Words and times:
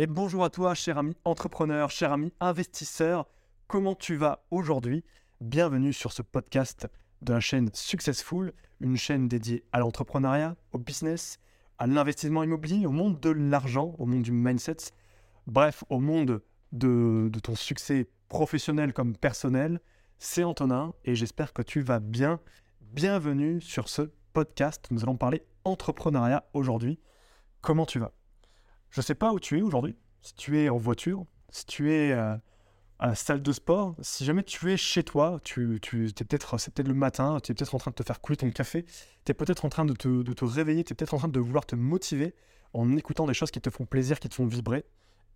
Et 0.00 0.06
bonjour 0.06 0.44
à 0.44 0.48
toi, 0.48 0.74
cher 0.76 0.96
ami 0.96 1.16
entrepreneur, 1.24 1.90
cher 1.90 2.12
ami 2.12 2.32
investisseur. 2.38 3.26
Comment 3.66 3.96
tu 3.96 4.14
vas 4.14 4.44
aujourd'hui? 4.52 5.02
Bienvenue 5.40 5.92
sur 5.92 6.12
ce 6.12 6.22
podcast 6.22 6.86
de 7.20 7.32
la 7.32 7.40
chaîne 7.40 7.68
Successful, 7.74 8.52
une 8.78 8.96
chaîne 8.96 9.26
dédiée 9.26 9.64
à 9.72 9.80
l'entrepreneuriat, 9.80 10.54
au 10.70 10.78
business, 10.78 11.40
à 11.78 11.88
l'investissement 11.88 12.44
immobilier, 12.44 12.86
au 12.86 12.92
monde 12.92 13.18
de 13.18 13.30
l'argent, 13.30 13.96
au 13.98 14.06
monde 14.06 14.22
du 14.22 14.30
mindset, 14.30 14.76
bref, 15.48 15.82
au 15.88 15.98
monde 15.98 16.42
de, 16.70 17.28
de 17.28 17.40
ton 17.40 17.56
succès 17.56 18.06
professionnel 18.28 18.92
comme 18.92 19.16
personnel. 19.16 19.80
C'est 20.20 20.44
Antonin 20.44 20.94
et 21.04 21.16
j'espère 21.16 21.52
que 21.52 21.62
tu 21.62 21.80
vas 21.80 21.98
bien. 21.98 22.38
Bienvenue 22.82 23.60
sur 23.60 23.88
ce 23.88 24.02
podcast. 24.32 24.86
Nous 24.92 25.02
allons 25.02 25.16
parler 25.16 25.42
entrepreneuriat 25.64 26.44
aujourd'hui. 26.52 27.00
Comment 27.62 27.84
tu 27.84 27.98
vas? 27.98 28.12
Je 28.90 29.00
ne 29.00 29.04
sais 29.04 29.14
pas 29.14 29.32
où 29.32 29.40
tu 29.40 29.58
es 29.58 29.62
aujourd'hui. 29.62 29.96
Si 30.22 30.34
tu 30.34 30.58
es 30.58 30.68
en 30.68 30.76
voiture, 30.76 31.24
si 31.50 31.66
tu 31.66 31.92
es 31.92 32.12
euh, 32.12 32.36
à 32.98 33.08
la 33.08 33.14
salle 33.14 33.42
de 33.42 33.52
sport, 33.52 33.94
si 34.00 34.24
jamais 34.24 34.42
tu 34.42 34.72
es 34.72 34.76
chez 34.76 35.02
toi, 35.02 35.40
tu, 35.44 35.76
es 35.76 36.24
peut-être, 36.24 36.58
c'est 36.58 36.72
peut-être 36.74 36.88
le 36.88 36.94
matin, 36.94 37.38
tu 37.42 37.52
es 37.52 37.54
peut-être 37.54 37.74
en 37.74 37.78
train 37.78 37.90
de 37.90 37.96
te 37.96 38.02
faire 38.02 38.20
couler 38.20 38.36
ton 38.36 38.50
café, 38.50 38.84
tu 39.24 39.30
es 39.30 39.34
peut-être 39.34 39.64
en 39.64 39.68
train 39.68 39.84
de 39.84 39.94
te, 39.94 40.44
réveiller, 40.44 40.84
tu 40.84 40.92
es 40.92 40.96
peut-être 40.96 41.14
en 41.14 41.18
train 41.18 41.28
de 41.28 41.40
vouloir 41.40 41.66
te 41.66 41.76
motiver 41.76 42.34
en 42.74 42.96
écoutant 42.96 43.26
des 43.26 43.34
choses 43.34 43.50
qui 43.50 43.60
te 43.60 43.70
font 43.70 43.86
plaisir, 43.86 44.18
qui 44.20 44.28
te 44.28 44.34
font 44.34 44.46
vibrer. 44.46 44.84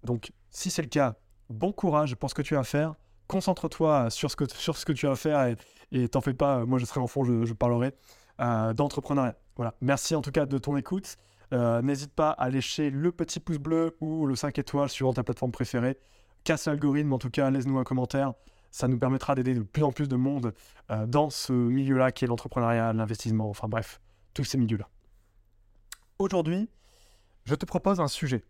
Donc, 0.05 0.33
si 0.51 0.71
c'est 0.71 0.83
le 0.83 0.89
cas, 0.89 1.17
bon 1.49 1.73
courage 1.73 2.17
pour 2.17 2.29
ce 2.31 2.35
que 2.35 2.43
tu 2.43 2.57
as 2.57 2.61
à 2.61 2.65
faire. 2.65 2.95
Concentre-toi 3.29 4.11
sur 4.11 4.31
ce 4.31 4.37
que, 4.37 4.45
sur 4.53 4.77
ce 4.77 4.85
que 4.85 4.93
tu 4.93 5.07
as 5.07 5.13
à 5.13 5.17
faire 5.17 5.57
et 5.93 6.09
t'en 6.09 6.21
fais 6.21 6.35
pas, 6.35 6.67
moi 6.67 6.79
je 6.79 6.85
serai 6.85 7.01
en 7.01 7.07
fond, 7.07 7.25
je, 7.25 7.47
je 7.47 7.55
parlerai 7.55 7.95
euh, 8.41 8.73
d'entrepreneuriat. 8.75 9.37
Voilà. 9.57 9.75
Merci 9.81 10.15
en 10.15 10.23
tout 10.23 10.33
cas 10.33 10.47
de 10.47 10.59
ton 10.59 10.77
écoute. 10.77 11.17
Euh, 11.53 11.83
n'hésite 11.83 12.13
pas 12.15 12.31
à 12.31 12.49
lécher 12.49 12.91
le 12.91 13.13
petit 13.13 13.39
pouce 13.39 13.59
bleu 13.59 13.97
ou 14.01 14.27
le 14.27 14.37
5 14.37 14.59
étoiles 14.59 14.89
suivant 14.89 15.13
ta 15.13 15.23
plateforme 15.23 15.53
préférée. 15.53 15.99
Casse 16.45 16.67
l'algorithme, 16.67 17.13
en 17.13 17.19
tout 17.19 17.31
cas, 17.31 17.51
laisse-nous 17.51 17.79
un 17.79 17.85
commentaire. 17.85 18.33
Ça 18.71 18.89
nous 18.89 18.99
permettra 18.99 19.35
d'aider 19.35 19.55
de 19.55 19.61
plus 19.61 19.83
en 19.83 19.93
plus 19.93 20.09
de 20.09 20.17
monde 20.17 20.55
euh, 20.91 21.07
dans 21.07 21.29
ce 21.29 21.53
milieu-là 21.53 22.11
qui 22.11 22.25
est 22.25 22.29
l'entrepreneuriat, 22.29 22.95
l'investissement, 22.95 23.51
enfin 23.51 23.69
bref, 23.69 24.01
tous 24.33 24.45
ces 24.45 24.57
milieux-là. 24.57 24.89
Aujourd'hui, 26.19 26.71
je 27.45 27.55
te 27.55 27.67
propose 27.67 28.01
un 28.01 28.09
sujet 28.09 28.45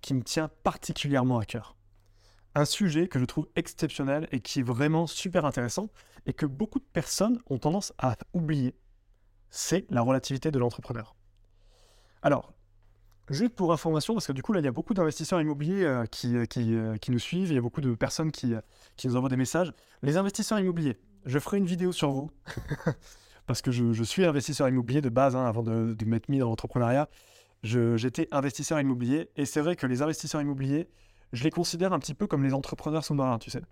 qui 0.00 0.14
me 0.14 0.22
tient 0.22 0.48
particulièrement 0.62 1.38
à 1.38 1.44
cœur. 1.44 1.76
Un 2.54 2.64
sujet 2.64 3.08
que 3.08 3.18
je 3.18 3.24
trouve 3.24 3.48
exceptionnel 3.56 4.28
et 4.30 4.40
qui 4.40 4.60
est 4.60 4.64
vraiment 4.64 5.06
super 5.06 5.44
intéressant 5.44 5.88
et 6.26 6.32
que 6.32 6.46
beaucoup 6.46 6.78
de 6.78 6.84
personnes 6.92 7.40
ont 7.48 7.58
tendance 7.58 7.92
à 7.98 8.16
oublier. 8.32 8.74
C'est 9.50 9.86
la 9.90 10.02
relativité 10.02 10.50
de 10.50 10.58
l'entrepreneur. 10.58 11.16
Alors, 12.22 12.52
juste 13.30 13.54
pour 13.54 13.72
information, 13.72 14.14
parce 14.14 14.26
que 14.26 14.32
du 14.32 14.42
coup, 14.42 14.52
là, 14.52 14.60
il 14.60 14.64
y 14.64 14.68
a 14.68 14.72
beaucoup 14.72 14.94
d'investisseurs 14.94 15.40
immobiliers 15.40 15.84
euh, 15.84 16.04
qui, 16.06 16.36
euh, 16.36 16.44
euh, 16.56 16.96
qui, 16.96 17.10
nous 17.10 17.18
suivent, 17.18 17.50
il 17.50 17.54
y 17.54 17.58
a 17.58 17.62
beaucoup 17.62 17.80
de 17.80 17.94
personnes 17.94 18.30
qui, 18.30 18.54
qui, 18.96 19.08
nous 19.08 19.16
envoient 19.16 19.30
des 19.30 19.36
messages. 19.36 19.72
Les 20.02 20.16
investisseurs 20.16 20.58
immobiliers, 20.58 20.98
je 21.24 21.38
ferai 21.38 21.58
une 21.58 21.66
vidéo 21.66 21.92
sur 21.92 22.10
vous, 22.10 22.30
parce 23.46 23.62
que 23.62 23.70
je, 23.70 24.02
suis 24.02 24.24
investisseur 24.24 24.68
immobilier 24.68 25.00
de 25.00 25.08
base, 25.08 25.36
hein, 25.36 25.46
avant 25.46 25.62
de, 25.62 25.94
de 25.94 26.04
m'être 26.04 26.28
mis 26.28 26.38
dans 26.38 26.48
l'entrepreneuriat. 26.48 27.08
J'étais 27.62 28.28
investisseur 28.32 28.80
immobilier, 28.80 29.30
et 29.36 29.44
c'est 29.44 29.60
vrai 29.60 29.76
que 29.76 29.86
les 29.86 30.02
investisseurs 30.02 30.40
immobiliers, 30.40 30.88
je 31.32 31.44
les 31.44 31.50
considère 31.50 31.92
un 31.92 31.98
petit 31.98 32.14
peu 32.14 32.26
comme 32.26 32.42
les 32.42 32.54
entrepreneurs 32.54 33.04
sous-marins, 33.04 33.38
tu 33.38 33.50
sais. 33.50 33.62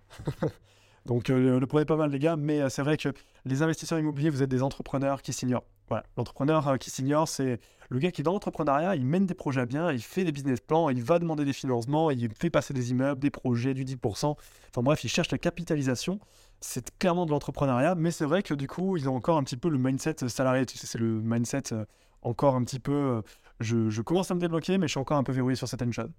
Donc, 1.05 1.29
le 1.29 1.65
prenez 1.65 1.85
pas 1.85 1.95
mal, 1.95 2.11
les 2.11 2.19
gars, 2.19 2.35
mais 2.35 2.69
c'est 2.69 2.81
vrai 2.81 2.97
que 2.97 3.09
les 3.45 3.61
investisseurs 3.61 3.99
immobiliers, 3.99 4.29
vous 4.29 4.43
êtes 4.43 4.49
des 4.49 4.63
entrepreneurs 4.63 5.21
qui 5.21 5.33
s'ignorent. 5.33 5.65
Voilà, 5.89 6.03
l'entrepreneur 6.17 6.77
qui 6.77 6.91
s'ignore, 6.91 7.27
c'est 7.27 7.59
le 7.89 7.97
gars 7.97 8.11
qui 8.11 8.21
est 8.21 8.23
dans 8.23 8.33
l'entrepreneuriat, 8.33 8.95
il 8.95 9.05
mène 9.05 9.25
des 9.25 9.33
projets 9.33 9.65
bien, 9.65 9.91
il 9.91 10.01
fait 10.01 10.23
des 10.23 10.31
business 10.31 10.59
plans, 10.59 10.89
il 10.89 11.03
va 11.03 11.17
demander 11.17 11.43
des 11.43 11.53
financements, 11.53 12.11
il 12.11 12.29
fait 12.35 12.51
passer 12.51 12.75
des 12.75 12.91
immeubles, 12.91 13.19
des 13.19 13.31
projets, 13.31 13.73
du 13.73 13.83
10%. 13.83 14.35
Enfin 14.69 14.83
bref, 14.83 15.03
il 15.03 15.09
cherche 15.09 15.31
la 15.31 15.39
capitalisation. 15.39 16.19
C'est 16.61 16.95
clairement 16.99 17.25
de 17.25 17.31
l'entrepreneuriat, 17.31 17.95
mais 17.95 18.11
c'est 18.11 18.25
vrai 18.25 18.43
que 18.43 18.53
du 18.53 18.67
coup, 18.67 18.97
ils 18.97 19.09
ont 19.09 19.15
encore 19.15 19.37
un 19.37 19.43
petit 19.43 19.57
peu 19.57 19.69
le 19.69 19.79
mindset 19.79 20.27
salarié. 20.27 20.67
Tu 20.67 20.77
sais, 20.77 20.85
c'est 20.85 20.99
le 20.99 21.21
mindset 21.21 21.73
euh, 21.73 21.85
encore 22.21 22.55
un 22.55 22.63
petit 22.63 22.79
peu. 22.79 22.91
Euh, 22.93 23.21
je, 23.59 23.89
je, 23.89 24.01
commence 24.03 24.29
à 24.29 24.35
me 24.35 24.39
débloquer, 24.39 24.77
mais 24.77 24.87
je 24.87 24.91
suis 24.91 24.99
encore 24.99 25.17
un 25.17 25.23
peu 25.23 25.31
verrouillé 25.31 25.55
sur 25.55 25.67
certaines 25.67 25.93
choses. 25.93 26.11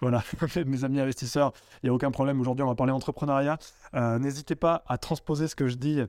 Voilà, 0.00 0.22
mes 0.66 0.84
amis 0.84 1.00
investisseurs, 1.00 1.52
il 1.82 1.86
n'y 1.86 1.90
a 1.90 1.94
aucun 1.94 2.10
problème. 2.10 2.40
Aujourd'hui, 2.40 2.62
on 2.62 2.68
va 2.68 2.74
parler 2.74 2.92
entrepreneuriat. 2.92 3.58
Euh, 3.94 4.18
n'hésitez 4.18 4.54
pas 4.54 4.84
à 4.86 4.98
transposer 4.98 5.48
ce 5.48 5.54
que 5.54 5.68
je 5.68 5.76
dis 5.76 6.00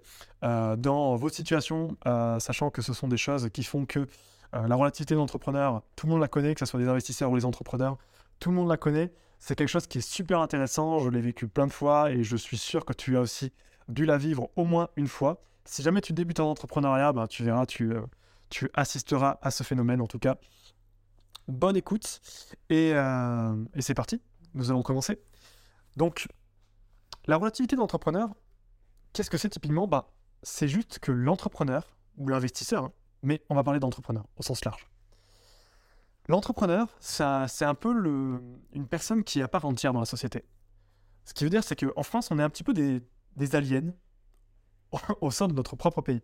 dans 0.41 1.15
vos 1.15 1.29
situations, 1.29 1.97
sachant 2.39 2.69
que 2.69 2.81
ce 2.81 2.93
sont 2.93 3.07
des 3.07 3.17
choses 3.17 3.49
qui 3.49 3.63
font 3.63 3.85
que 3.85 4.07
euh, 4.55 4.67
la 4.67 4.75
relativité 4.75 5.15
d'entrepreneur, 5.15 5.83
tout 5.95 6.07
le 6.07 6.11
monde 6.11 6.21
la 6.21 6.27
connaît, 6.27 6.53
que 6.53 6.59
ce 6.59 6.65
soit 6.65 6.79
des 6.79 6.87
investisseurs 6.87 7.29
ou 7.29 7.35
les 7.35 7.45
entrepreneurs, 7.45 7.97
tout 8.39 8.49
le 8.49 8.55
monde 8.55 8.69
la 8.69 8.77
connaît. 8.77 9.11
C'est 9.37 9.55
quelque 9.55 9.69
chose 9.69 9.87
qui 9.87 9.99
est 9.99 10.07
super 10.07 10.39
intéressant. 10.39 10.99
Je 10.99 11.09
l'ai 11.09 11.21
vécu 11.21 11.47
plein 11.47 11.67
de 11.67 11.71
fois 11.71 12.11
et 12.11 12.23
je 12.23 12.35
suis 12.35 12.57
sûr 12.57 12.83
que 12.83 12.93
tu 12.93 13.15
as 13.15 13.21
aussi 13.21 13.51
dû 13.87 14.05
la 14.05 14.17
vivre 14.17 14.49
au 14.55 14.65
moins 14.65 14.89
une 14.95 15.07
fois. 15.07 15.41
Si 15.65 15.83
jamais 15.83 16.01
tu 16.01 16.13
débutes 16.13 16.39
en 16.39 16.49
entrepreneuriat, 16.49 17.13
ben, 17.13 17.27
tu 17.27 17.43
verras, 17.43 17.65
tu, 17.65 17.93
euh, 17.93 18.01
tu 18.49 18.69
assisteras 18.73 19.37
à 19.41 19.51
ce 19.51 19.63
phénomène 19.63 20.01
en 20.01 20.07
tout 20.07 20.19
cas. 20.19 20.35
Bonne 21.49 21.75
écoute 21.75 22.21
et, 22.69 22.93
euh, 22.93 23.65
et 23.73 23.81
c'est 23.81 23.95
parti. 23.95 24.21
Nous 24.53 24.69
allons 24.69 24.83
commencer. 24.83 25.19
Donc, 25.97 26.27
la 27.25 27.37
relativité 27.37 27.75
d'entrepreneur, 27.75 28.29
qu'est-ce 29.13 29.31
que 29.31 29.37
c'est 29.37 29.49
typiquement? 29.49 29.87
Ben, 29.87 30.05
C'est 30.43 30.67
juste 30.67 30.99
que 30.99 31.11
l'entrepreneur 31.11 31.97
ou 32.17 32.27
l'investisseur, 32.27 32.85
hein, 32.85 32.93
mais 33.23 33.41
on 33.49 33.55
va 33.55 33.63
parler 33.63 33.79
d'entrepreneur 33.79 34.27
au 34.37 34.43
sens 34.43 34.63
large. 34.63 34.87
L'entrepreneur, 36.27 36.87
c'est 36.99 37.23
un 37.65 37.73
peu 37.73 37.91
une 38.73 38.87
personne 38.87 39.23
qui 39.23 39.39
est 39.39 39.43
à 39.43 39.47
part 39.47 39.65
entière 39.65 39.91
dans 39.91 39.99
la 39.99 40.05
société. 40.05 40.45
Ce 41.25 41.33
qui 41.33 41.45
veut 41.45 41.49
dire, 41.49 41.63
c'est 41.63 41.75
qu'en 41.75 42.03
France, 42.03 42.29
on 42.29 42.37
est 42.37 42.43
un 42.43 42.49
petit 42.51 42.63
peu 42.63 42.73
des, 42.73 43.01
des 43.35 43.55
aliens 43.55 43.91
au 45.21 45.31
sein 45.31 45.47
de 45.47 45.53
notre 45.53 45.75
propre 45.75 46.03
pays. 46.03 46.21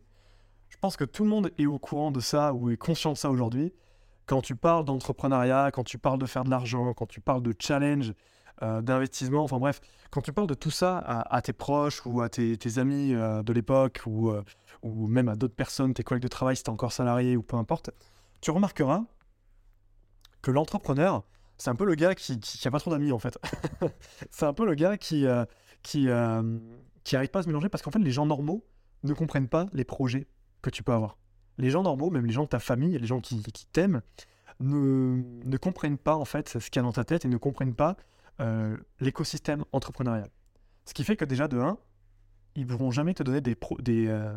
Je 0.70 0.78
pense 0.78 0.96
que 0.98 1.04
tout 1.04 1.24
le 1.24 1.32
monde 1.32 1.52
est 1.58 1.66
au 1.66 1.80
courant 1.80 2.12
de 2.12 2.20
ça 2.20 2.54
ou 2.54 2.70
est 2.70 2.78
conscient 2.78 3.14
de 3.14 3.18
ça 3.18 3.32
aujourd'hui. 3.32 3.74
Quand 4.26 4.42
tu 4.42 4.56
parles 4.56 4.86
d'entrepreneuriat, 4.86 5.72
quand 5.72 5.84
tu 5.84 5.98
parles 5.98 6.20
de 6.20 6.26
faire 6.26 6.44
de 6.44 6.50
l'argent, 6.50 6.94
quand 6.94 7.06
tu 7.06 7.22
parles 7.22 7.44
de 7.44 7.54
challenge, 7.58 8.14
euh, 8.64 8.82
d'investissement, 8.82 9.44
enfin 9.44 9.60
bref, 9.60 9.82
quand 10.12 10.22
tu 10.22 10.32
parles 10.32 10.48
de 10.48 10.54
tout 10.54 10.72
ça 10.72 10.98
à, 11.00 11.42
tes 11.42 11.52
proches 11.52 12.02
ou 12.06 12.22
à 12.22 12.30
tes, 12.30 12.78
amis 12.78 13.14
euh, 13.14 13.44
de 13.44 13.52
l'époque 13.52 14.02
ou, 14.06 14.30
euh, 14.30 14.44
ou 14.82 15.08
même 15.08 15.28
à 15.28 15.36
d'autres 15.36 15.56
personnes, 15.56 15.94
tes 15.94 16.04
collègues 16.04 16.24
de 16.24 16.30
travail 16.30 16.56
si 16.56 16.64
tu 16.64 16.70
es 16.70 16.74
encore 16.74 16.94
salarié 16.94 17.36
ou 17.36 17.44
peu 17.44 17.58
importe, 17.58 17.92
tu 18.40 18.52
remarqueras 18.52 19.04
que 20.42 20.52
l'entrepreneur, 20.52 21.24
c'est 21.58 21.70
un 21.70 21.76
peu 21.76 21.86
le 21.86 21.96
gars 21.96 22.16
qui, 22.16 22.40
qui, 22.40 22.66
a 22.66 22.72
pas 22.72 22.80
trop 22.80 22.92
d'amis 22.92 23.12
en 23.12 23.20
fait. 23.20 23.38
c'est 24.32 24.46
un 24.46 24.54
peu 24.54 24.66
le 24.66 24.76
gars 24.76 24.98
qui, 24.98 25.26
qui, 25.84 26.08
qui 27.04 27.16
arrive 27.16 27.30
pas 27.30 27.40
à 27.40 27.44
se 27.44 27.48
mélanger 27.48 27.68
parce 27.68 27.82
qu'en 27.84 27.92
fait 27.92 28.00
les 28.00 28.12
gens 28.12 28.26
normaux 28.26 28.66
ne 29.04 29.14
comprennent 29.14 29.50
pas 29.50 29.66
les 29.74 29.84
projets 29.84 30.28
que 30.62 30.70
tu 30.70 30.82
peux 30.82 30.94
avoir. 30.94 31.18
Les 31.58 31.70
gens 31.70 31.84
normaux, 31.84 32.10
même 32.10 32.26
les 32.26 32.34
gens 32.34 32.44
de 32.44 32.50
ta 32.50 32.60
famille, 32.60 32.98
les 32.98 33.08
gens 33.08 33.22
qui, 33.22 33.42
t'aiment, 33.72 34.02
ne, 34.60 35.22
ne 35.44 35.58
comprennent 35.58 35.98
pas 35.98 36.16
en 36.16 36.26
fait 36.26 36.50
ce 36.50 36.70
qu'il 36.70 36.78
y 36.78 36.80
a 36.80 36.84
dans 36.84 36.92
ta 36.92 37.04
tête 37.04 37.26
et 37.26 37.28
ne 37.28 37.38
comprennent 37.38 37.76
pas 37.76 37.96
euh, 38.42 38.78
l'écosystème 39.00 39.64
entrepreneurial. 39.72 40.30
Ce 40.86 40.94
qui 40.94 41.04
fait 41.04 41.16
que 41.16 41.26
déjà 41.26 41.48
de 41.48 41.58
1, 41.60 41.78
ils 42.56 42.64
ne 42.64 42.68
pourront 42.68 42.92
jamais 42.92 43.14
te 43.14 43.24
donner 43.24 43.42
des, 43.42 43.56
euh, 44.08 44.36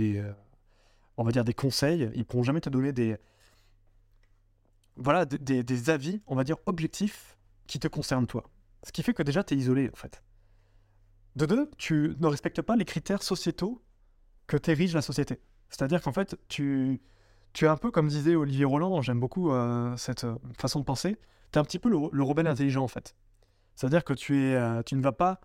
euh, 0.00 1.52
conseils, 1.56 2.10
ils 2.14 2.18
ne 2.18 2.24
pourront 2.24 2.42
jamais 2.42 2.60
te 2.60 2.68
donner 2.68 2.92
des, 2.92 3.16
voilà, 4.96 5.24
des, 5.24 5.62
des, 5.62 5.90
avis, 5.90 6.20
on 6.26 6.34
va 6.34 6.44
dire 6.44 6.56
objectifs 6.66 7.36
qui 7.66 7.78
te 7.78 7.88
concernent 7.88 8.26
toi. 8.26 8.44
Ce 8.82 8.92
qui 8.92 9.02
fait 9.02 9.14
que 9.14 9.22
déjà 9.22 9.44
tu 9.44 9.54
es 9.54 9.56
isolé 9.56 9.90
en 9.92 9.96
fait. 9.96 10.22
De 11.36 11.44
deux, 11.44 11.70
tu 11.76 12.16
ne 12.18 12.26
respectes 12.26 12.62
pas 12.62 12.76
les 12.76 12.84
critères 12.84 13.22
sociétaux 13.22 13.82
que 14.46 14.56
t'érige 14.56 14.94
la 14.94 15.02
société. 15.02 15.38
C'est-à-dire 15.70 16.02
qu'en 16.02 16.12
fait, 16.12 16.36
tu, 16.48 17.00
tu 17.52 17.64
es 17.64 17.68
un 17.68 17.76
peu 17.76 17.90
comme 17.90 18.08
disait 18.08 18.36
Olivier 18.36 18.64
Roland, 18.64 19.02
j'aime 19.02 19.20
beaucoup 19.20 19.50
cette 19.96 20.26
façon 20.58 20.80
de 20.80 20.84
penser, 20.84 21.16
tu 21.52 21.58
es 21.58 21.60
un 21.60 21.64
petit 21.64 21.78
peu 21.78 21.88
le, 21.88 21.98
le 22.12 22.22
rebelle 22.22 22.46
intelligent 22.46 22.82
en 22.82 22.88
fait. 22.88 23.14
C'est-à-dire 23.76 24.04
que 24.04 24.14
tu, 24.14 24.42
es, 24.42 24.54
euh, 24.54 24.82
tu 24.82 24.96
ne 24.96 25.02
vas 25.02 25.12
pas 25.12 25.40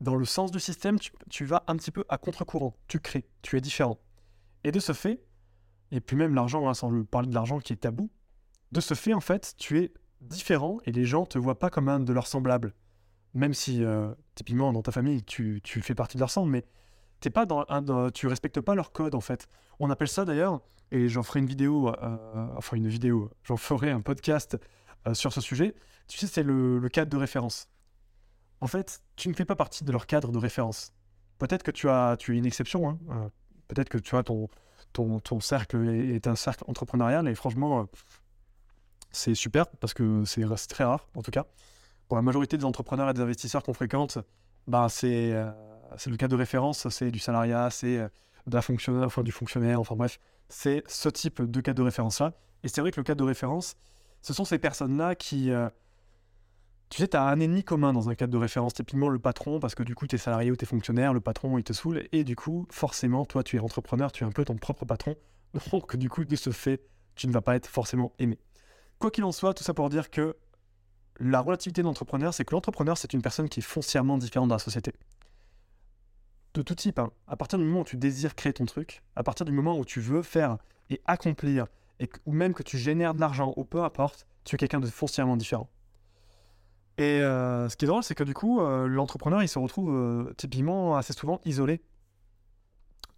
dans 0.00 0.16
le 0.16 0.24
sens 0.24 0.50
du 0.50 0.60
système, 0.60 0.98
tu, 1.30 1.44
vas 1.44 1.64
un 1.68 1.76
petit 1.76 1.90
peu 1.90 2.04
à 2.08 2.18
contre-courant. 2.18 2.76
Tu 2.88 3.00
crées, 3.00 3.26
tu 3.42 3.56
es 3.56 3.60
différent. 3.60 3.98
Et 4.64 4.72
de 4.72 4.80
ce 4.80 4.92
fait, 4.92 5.22
et 5.90 6.00
puis 6.00 6.16
même 6.16 6.34
l'argent, 6.34 6.68
hein, 6.68 6.74
sans 6.74 7.04
parler 7.04 7.28
de 7.28 7.34
l'argent 7.34 7.58
qui 7.60 7.72
est 7.72 7.76
tabou, 7.76 8.10
de 8.72 8.80
ce 8.80 8.94
fait, 8.94 9.14
en 9.14 9.20
fait, 9.20 9.54
tu 9.56 9.78
es 9.78 9.92
différent 10.20 10.78
et 10.84 10.92
les 10.92 11.04
gens 11.04 11.24
te 11.24 11.38
voient 11.38 11.58
pas 11.58 11.70
comme 11.70 11.88
un 11.88 12.00
de 12.00 12.12
leurs 12.12 12.26
semblables. 12.26 12.74
Même 13.34 13.54
si, 13.54 13.84
euh, 13.84 14.12
typiquement, 14.34 14.72
dans 14.72 14.82
ta 14.82 14.92
famille, 14.92 15.22
tu, 15.22 15.62
fais 15.64 15.94
partie 15.94 16.16
de 16.16 16.20
leur 16.20 16.30
semble, 16.30 16.50
mais 16.50 16.64
t'es 17.20 17.30
pas 17.30 17.46
dans, 17.46 17.64
un, 17.68 18.10
tu 18.10 18.26
respectes 18.26 18.60
pas 18.60 18.74
leur 18.74 18.92
code, 18.92 19.14
en 19.14 19.20
fait. 19.20 19.48
On 19.80 19.90
appelle 19.90 20.08
ça 20.08 20.24
d'ailleurs, 20.24 20.60
et 20.90 21.08
j'en 21.08 21.22
ferai 21.22 21.40
une 21.40 21.46
vidéo, 21.46 21.88
euh, 21.88 22.16
enfin 22.56 22.76
une 22.76 22.88
vidéo, 22.88 23.30
j'en 23.44 23.56
ferai 23.56 23.90
un 23.90 24.00
podcast 24.00 24.56
sur 25.14 25.32
ce 25.32 25.40
sujet, 25.40 25.74
tu 26.08 26.18
sais, 26.18 26.26
c'est 26.26 26.42
le, 26.42 26.86
cadre 26.88 27.10
de 27.10 27.16
référence. 27.16 27.68
En 28.60 28.66
fait, 28.66 29.02
tu 29.14 29.28
ne 29.28 29.34
fais 29.34 29.44
pas 29.44 29.54
partie 29.54 29.84
de 29.84 29.92
leur 29.92 30.06
cadre 30.06 30.32
de 30.32 30.38
référence. 30.38 30.92
Peut-être 31.38 31.62
que 31.62 31.70
tu 31.70 31.88
as, 31.88 32.16
tu 32.18 32.34
es 32.34 32.38
une 32.38 32.46
exception. 32.46 32.88
Hein. 32.88 32.98
Euh, 33.10 33.28
peut-être 33.68 33.88
que 33.88 33.98
tu 33.98 34.16
as 34.16 34.22
ton, 34.24 34.48
ton, 34.92 35.20
ton 35.20 35.38
cercle 35.38 35.88
est, 35.88 36.26
un 36.26 36.34
cercle 36.34 36.64
entrepreneurial 36.66 37.28
et 37.28 37.34
franchement, 37.34 37.80
euh, 37.80 37.84
c'est 39.12 39.34
super 39.34 39.68
parce 39.68 39.94
que 39.94 40.24
c'est 40.24 40.44
très 40.68 40.84
rare, 40.84 41.08
en 41.14 41.22
tout 41.22 41.30
cas. 41.30 41.46
Pour 42.08 42.16
la 42.16 42.22
majorité 42.22 42.56
des 42.56 42.64
entrepreneurs 42.64 43.10
et 43.10 43.14
des 43.14 43.20
investisseurs 43.20 43.62
qu'on 43.62 43.74
fréquente, 43.74 44.18
bah, 44.66 44.88
c'est 44.88 45.32
c'est 45.96 46.10
le 46.10 46.16
cas 46.16 46.28
de 46.28 46.36
référence, 46.36 46.88
c'est 46.88 47.10
du 47.10 47.18
salariat, 47.18 47.70
c'est 47.70 47.98
de 48.46 48.56
la 48.56 48.62
enfin 49.04 49.22
du 49.22 49.32
fonctionnaire, 49.32 49.80
enfin 49.80 49.96
bref, 49.96 50.18
c'est 50.48 50.82
ce 50.86 51.08
type 51.08 51.42
de 51.42 51.60
cas 51.60 51.74
de 51.74 51.82
référence-là. 51.82 52.34
Et 52.62 52.68
c'est 52.68 52.80
vrai 52.80 52.90
que 52.90 53.00
le 53.00 53.04
cas 53.04 53.14
de 53.14 53.22
référence, 53.22 53.76
ce 54.22 54.32
sont 54.32 54.44
ces 54.44 54.58
personnes-là 54.58 55.14
qui, 55.14 55.52
tu 56.90 57.02
sais, 57.02 57.08
tu 57.08 57.16
as 57.16 57.22
un 57.22 57.38
ennemi 57.40 57.62
commun 57.62 57.92
dans 57.92 58.08
un 58.08 58.14
cadre 58.14 58.32
de 58.32 58.38
référence, 58.38 58.72
typiquement 58.72 59.08
le 59.08 59.18
patron, 59.18 59.60
parce 59.60 59.74
que 59.74 59.82
du 59.82 59.94
coup, 59.94 60.06
tu 60.06 60.16
es 60.16 60.18
salarié 60.18 60.50
ou 60.50 60.56
tu 60.56 60.64
es 60.64 60.66
fonctionnaire, 60.66 61.12
le 61.12 61.20
patron, 61.20 61.58
il 61.58 61.64
te 61.64 61.72
saoule, 61.72 62.08
et 62.12 62.24
du 62.24 62.34
coup, 62.34 62.66
forcément, 62.70 63.26
toi, 63.26 63.42
tu 63.42 63.56
es 63.56 63.60
entrepreneur, 63.60 64.10
tu 64.10 64.24
es 64.24 64.26
un 64.26 64.30
peu 64.30 64.44
ton 64.44 64.56
propre 64.56 64.86
patron, 64.86 65.14
donc 65.72 65.96
du 65.96 66.08
coup, 66.08 66.24
de 66.24 66.36
ce 66.36 66.50
fait, 66.50 66.82
tu 67.14 67.26
ne 67.26 67.32
vas 67.32 67.42
pas 67.42 67.56
être 67.56 67.66
forcément 67.66 68.12
aimé. 68.18 68.38
Quoi 68.98 69.10
qu'il 69.10 69.24
en 69.24 69.32
soit, 69.32 69.52
tout 69.54 69.64
ça 69.64 69.74
pour 69.74 69.90
dire 69.90 70.10
que 70.10 70.36
la 71.20 71.40
relativité 71.40 71.82
d'entrepreneur, 71.82 72.32
c'est 72.32 72.44
que 72.44 72.54
l'entrepreneur, 72.54 72.96
c'est 72.96 73.12
une 73.12 73.22
personne 73.22 73.48
qui 73.48 73.60
est 73.60 73.62
foncièrement 73.62 74.16
différente 74.16 74.48
de 74.48 74.54
la 74.54 74.58
société. 74.58 74.92
De 76.58 76.64
tout 76.64 76.74
type, 76.74 76.98
hein. 76.98 77.12
à 77.28 77.36
partir 77.36 77.56
du 77.56 77.64
moment 77.64 77.82
où 77.82 77.84
tu 77.84 77.96
désires 77.96 78.34
créer 78.34 78.52
ton 78.52 78.66
truc, 78.66 79.04
à 79.14 79.22
partir 79.22 79.46
du 79.46 79.52
moment 79.52 79.78
où 79.78 79.84
tu 79.84 80.00
veux 80.00 80.22
faire 80.22 80.58
et 80.90 81.00
accomplir, 81.06 81.68
et, 82.00 82.10
ou 82.26 82.32
même 82.32 82.52
que 82.52 82.64
tu 82.64 82.76
génères 82.78 83.14
de 83.14 83.20
l'argent, 83.20 83.54
ou 83.56 83.64
peu 83.64 83.84
importe, 83.84 84.26
tu 84.42 84.56
es 84.56 84.58
quelqu'un 84.58 84.80
de 84.80 84.88
foncièrement 84.88 85.36
différent. 85.36 85.70
Et 86.96 87.22
euh, 87.22 87.68
ce 87.68 87.76
qui 87.76 87.84
est 87.84 87.86
drôle, 87.86 88.02
c'est 88.02 88.16
que 88.16 88.24
du 88.24 88.34
coup, 88.34 88.60
euh, 88.60 88.88
l'entrepreneur, 88.88 89.40
il 89.40 89.46
se 89.46 89.60
retrouve 89.60 89.94
euh, 89.94 90.34
typiquement 90.36 90.96
assez 90.96 91.12
souvent 91.12 91.40
isolé. 91.44 91.80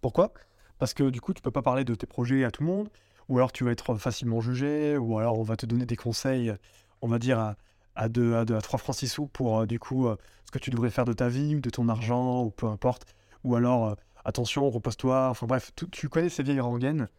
Pourquoi? 0.01 0.33
Parce 0.77 0.93
que 0.93 1.09
du 1.09 1.19
coup, 1.19 1.33
tu 1.33 1.41
peux 1.41 1.49
pas 1.49 1.63
parler 1.63 1.83
de 1.83 1.95
tes 1.95 2.05
projets 2.05 2.43
à 2.43 2.51
tout 2.51 2.61
le 2.61 2.67
monde, 2.67 2.89
ou 3.27 3.39
alors 3.39 3.51
tu 3.51 3.63
vas 3.63 3.71
être 3.71 3.95
facilement 3.95 4.39
jugé, 4.39 4.97
ou 4.97 5.17
alors 5.17 5.39
on 5.39 5.43
va 5.43 5.57
te 5.57 5.65
donner 5.65 5.87
des 5.87 5.97
conseils, 5.97 6.53
on 7.01 7.07
va 7.07 7.17
dire 7.17 7.39
à, 7.39 7.55
à, 7.95 8.07
2, 8.07 8.35
à, 8.35 8.45
3 8.45 8.77
francs 8.77 8.97
6 8.97 9.07
sous 9.07 9.25
pour 9.25 9.65
du 9.65 9.79
coup 9.79 10.07
ce 10.45 10.51
que 10.51 10.59
tu 10.59 10.69
devrais 10.69 10.91
faire 10.91 11.05
de 11.05 11.13
ta 11.13 11.27
vie, 11.27 11.55
ou 11.55 11.59
de 11.59 11.71
ton 11.71 11.89
argent, 11.89 12.43
ou 12.43 12.51
peu 12.51 12.67
importe. 12.67 13.07
Ou 13.43 13.55
alors, 13.55 13.95
attention, 14.23 14.69
repose-toi, 14.69 15.29
enfin 15.29 15.47
bref, 15.47 15.71
tu 15.91 16.09
connais 16.09 16.29
ces 16.29 16.43
vieilles 16.43 16.59
rengaines. 16.59 17.09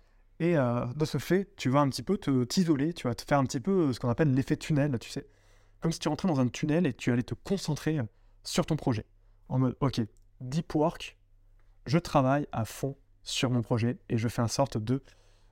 Et 0.41 0.55
de 0.55 1.05
ce 1.05 1.19
fait, 1.19 1.55
tu 1.57 1.69
vas 1.69 1.81
un 1.81 1.89
petit 1.89 2.03
peu 2.03 2.19
t'isoler, 2.47 2.95
tu 2.95 3.07
vas 3.07 3.15
te 3.15 3.23
faire 3.27 3.39
un 3.39 3.45
petit 3.45 3.61
peu 3.61 3.93
ce 3.93 4.01
qu'on 4.01 4.09
appelle 4.09 4.35
l'effet 4.35 4.57
tunnel, 4.57 4.99
tu 4.99 5.11
sais 5.11 5.27
comme 5.83 5.93
si 5.93 5.99
tu 5.99 6.09
rentrais 6.09 6.29
dans 6.29 6.41
un 6.41 6.49
tunnel 6.49 6.87
et 6.87 6.95
tu 6.95 7.13
allais 7.13 7.25
te 7.25 7.35
concentrer 7.35 7.99
euh, 7.99 8.05
sur 8.45 8.65
ton 8.65 8.77
projet. 8.77 9.05
En 9.49 9.59
mode, 9.59 9.77
ok, 9.81 10.01
deep 10.41 10.75
work, 10.75 11.19
je 11.87 11.99
travaille 11.99 12.47
à 12.53 12.65
fond 12.65 12.97
sur 13.25 13.51
mon 13.51 13.61
projet 13.61 13.99
et 14.09 14.17
je 14.17 14.29
fais 14.29 14.41
un 14.41 14.49
sorte 14.49 14.79
de 14.79 15.03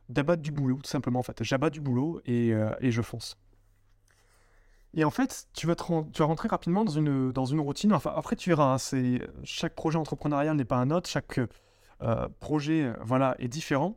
d'abattre 0.09 0.43
du 0.43 0.51
boulot, 0.51 0.79
tout 0.83 0.91
simplement. 0.91 1.21
En 1.21 1.23
fait, 1.23 1.45
j'abats 1.45 1.71
du 1.71 1.81
boulot 1.81 2.21
et, 2.25 2.53
euh, 2.53 2.75
et, 2.81 2.91
je 2.91 3.01
fonce. 3.01 3.37
Et 4.95 5.05
en 5.05 5.11
fait, 5.11 5.47
tu 5.55 5.67
vas, 5.67 5.77
rentrer 5.79 6.49
rapidement 6.49 6.85
dans 6.85 6.93
une, 6.93 7.31
dans 7.33 7.45
une 7.45 7.61
routine. 7.61 7.93
Enfin, 7.93 8.13
après, 8.17 8.35
tu 8.35 8.51
verras, 8.51 8.75
hein, 8.75 9.19
chaque 9.45 9.75
projet 9.75 9.99
entrepreneurial 9.99 10.57
n'est 10.57 10.65
pas 10.65 10.79
un 10.79 10.91
autre, 10.91 11.09
chaque 11.09 11.39
euh, 12.03 12.29
projet 12.41 12.93
voilà, 13.03 13.37
est 13.39 13.49
différent. 13.49 13.97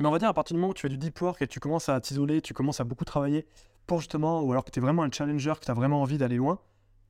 Mais 0.00 0.06
on 0.06 0.10
va 0.10 0.18
dire, 0.18 0.28
à 0.28 0.34
partir 0.34 0.54
du 0.54 0.60
moment 0.60 0.70
où 0.70 0.74
tu 0.74 0.82
fais 0.82 0.88
du 0.88 0.98
deep 0.98 1.20
work 1.20 1.40
et 1.42 1.46
tu 1.46 1.60
commences 1.60 1.88
à 1.88 2.00
t'isoler, 2.00 2.40
tu 2.40 2.54
commences 2.54 2.80
à 2.80 2.84
beaucoup 2.84 3.04
travailler, 3.04 3.46
pour 3.86 4.00
justement, 4.00 4.42
ou 4.42 4.50
alors 4.50 4.64
que 4.64 4.70
tu 4.70 4.80
es 4.80 4.82
vraiment 4.82 5.02
un 5.02 5.10
challenger, 5.10 5.52
que 5.60 5.66
tu 5.66 5.70
as 5.70 5.74
vraiment 5.74 6.02
envie 6.02 6.18
d'aller 6.18 6.36
loin, 6.36 6.58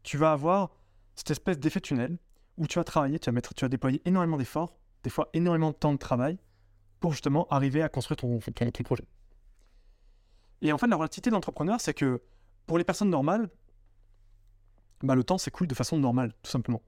tu 0.02 0.18
vas 0.18 0.32
avoir 0.32 0.70
cette 1.14 1.30
espèce 1.30 1.58
d'effet 1.58 1.80
tunnel 1.80 2.18
où 2.58 2.66
tu 2.66 2.78
vas 2.78 2.84
travailler, 2.84 3.18
tu 3.18 3.26
vas, 3.26 3.32
mettre, 3.32 3.54
tu 3.54 3.64
vas 3.64 3.68
déployer 3.68 4.02
énormément 4.04 4.36
d'efforts, 4.36 4.76
des 5.02 5.10
fois 5.10 5.28
énormément 5.32 5.70
de 5.70 5.76
temps 5.76 5.92
de 5.92 5.98
travail 5.98 6.38
pour 7.00 7.12
justement 7.12 7.46
arriver 7.50 7.82
à 7.82 7.88
construire 7.88 8.16
ton, 8.16 8.38
ton, 8.38 8.82
projet. 8.84 9.04
Et 10.62 10.72
en 10.72 10.78
fait, 10.78 10.86
la 10.86 10.96
relativité 10.96 11.30
de 11.30 11.34
l'entrepreneur, 11.34 11.80
c'est 11.80 11.94
que 11.94 12.22
pour 12.66 12.78
les 12.78 12.84
personnes 12.84 13.10
normales, 13.10 13.48
bah, 15.02 15.14
le 15.14 15.24
temps 15.24 15.38
s'écoule 15.38 15.66
de 15.66 15.74
façon 15.74 15.98
normale, 15.98 16.32
tout 16.42 16.50
simplement. 16.50 16.82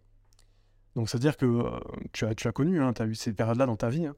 Donc, 0.94 1.11
c'est-à-dire 1.11 1.37
que 1.37 1.44
euh, 1.44 1.78
tu, 2.12 2.25
as, 2.25 2.34
tu 2.34 2.49
as 2.49 2.52
connu, 2.52 2.81
hein, 2.82 2.93
tu 2.94 3.02
as 3.02 3.06
eu 3.06 3.14
ces 3.14 3.32
périodes-là 3.32 3.67
dans 3.67 3.76
ta 3.76 3.90
vie. 3.90 4.06
Hein 4.06 4.17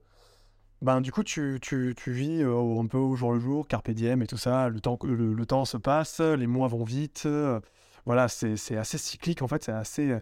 ben, 0.80 1.00
du 1.00 1.10
coup, 1.10 1.24
tu, 1.24 1.58
vis 2.06 2.42
euh, 2.42 2.80
un 2.80 2.86
peu 2.86 2.98
au 2.98 3.16
jour 3.16 3.32
le 3.32 3.40
jour, 3.40 3.66
carpe 3.66 3.90
diem 3.90 4.22
et 4.22 4.28
tout 4.28 4.36
ça. 4.36 4.68
Le 4.68 4.80
temps, 4.80 4.96
le, 5.02 5.46
temps 5.46 5.64
se 5.64 5.76
passe, 5.76 6.20
les 6.20 6.46
mois 6.46 6.68
vont 6.68 6.84
vite. 6.84 7.24
Euh, 7.26 7.60
voilà, 8.06 8.28
c'est 8.28 8.76
assez 8.76 8.96
cyclique 8.96 9.42
en 9.42 9.48
fait, 9.48 9.64
c'est 9.64 9.72
assez 9.72 10.16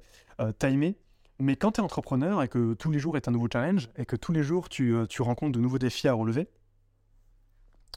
timé. 0.59 0.97
Mais 1.39 1.55
quand 1.56 1.73
tu 1.73 1.81
es 1.81 1.85
entrepreneur 1.85 2.43
et 2.43 2.49
que 2.49 2.73
tous 2.73 2.91
les 2.91 2.99
jours 2.99 3.17
est 3.19 3.29
un 3.29 3.31
nouveau 3.31 3.49
challenge 3.53 3.91
et 3.97 4.06
que 4.06 4.17
tous 4.17 4.32
les 4.32 4.43
jours 4.43 4.69
tu, 4.69 4.97
tu 5.09 5.23
rencontres 5.23 5.53
de 5.53 5.61
nouveaux 5.61 5.79
défis 5.79 6.09
à 6.09 6.15
relever, 6.15 6.49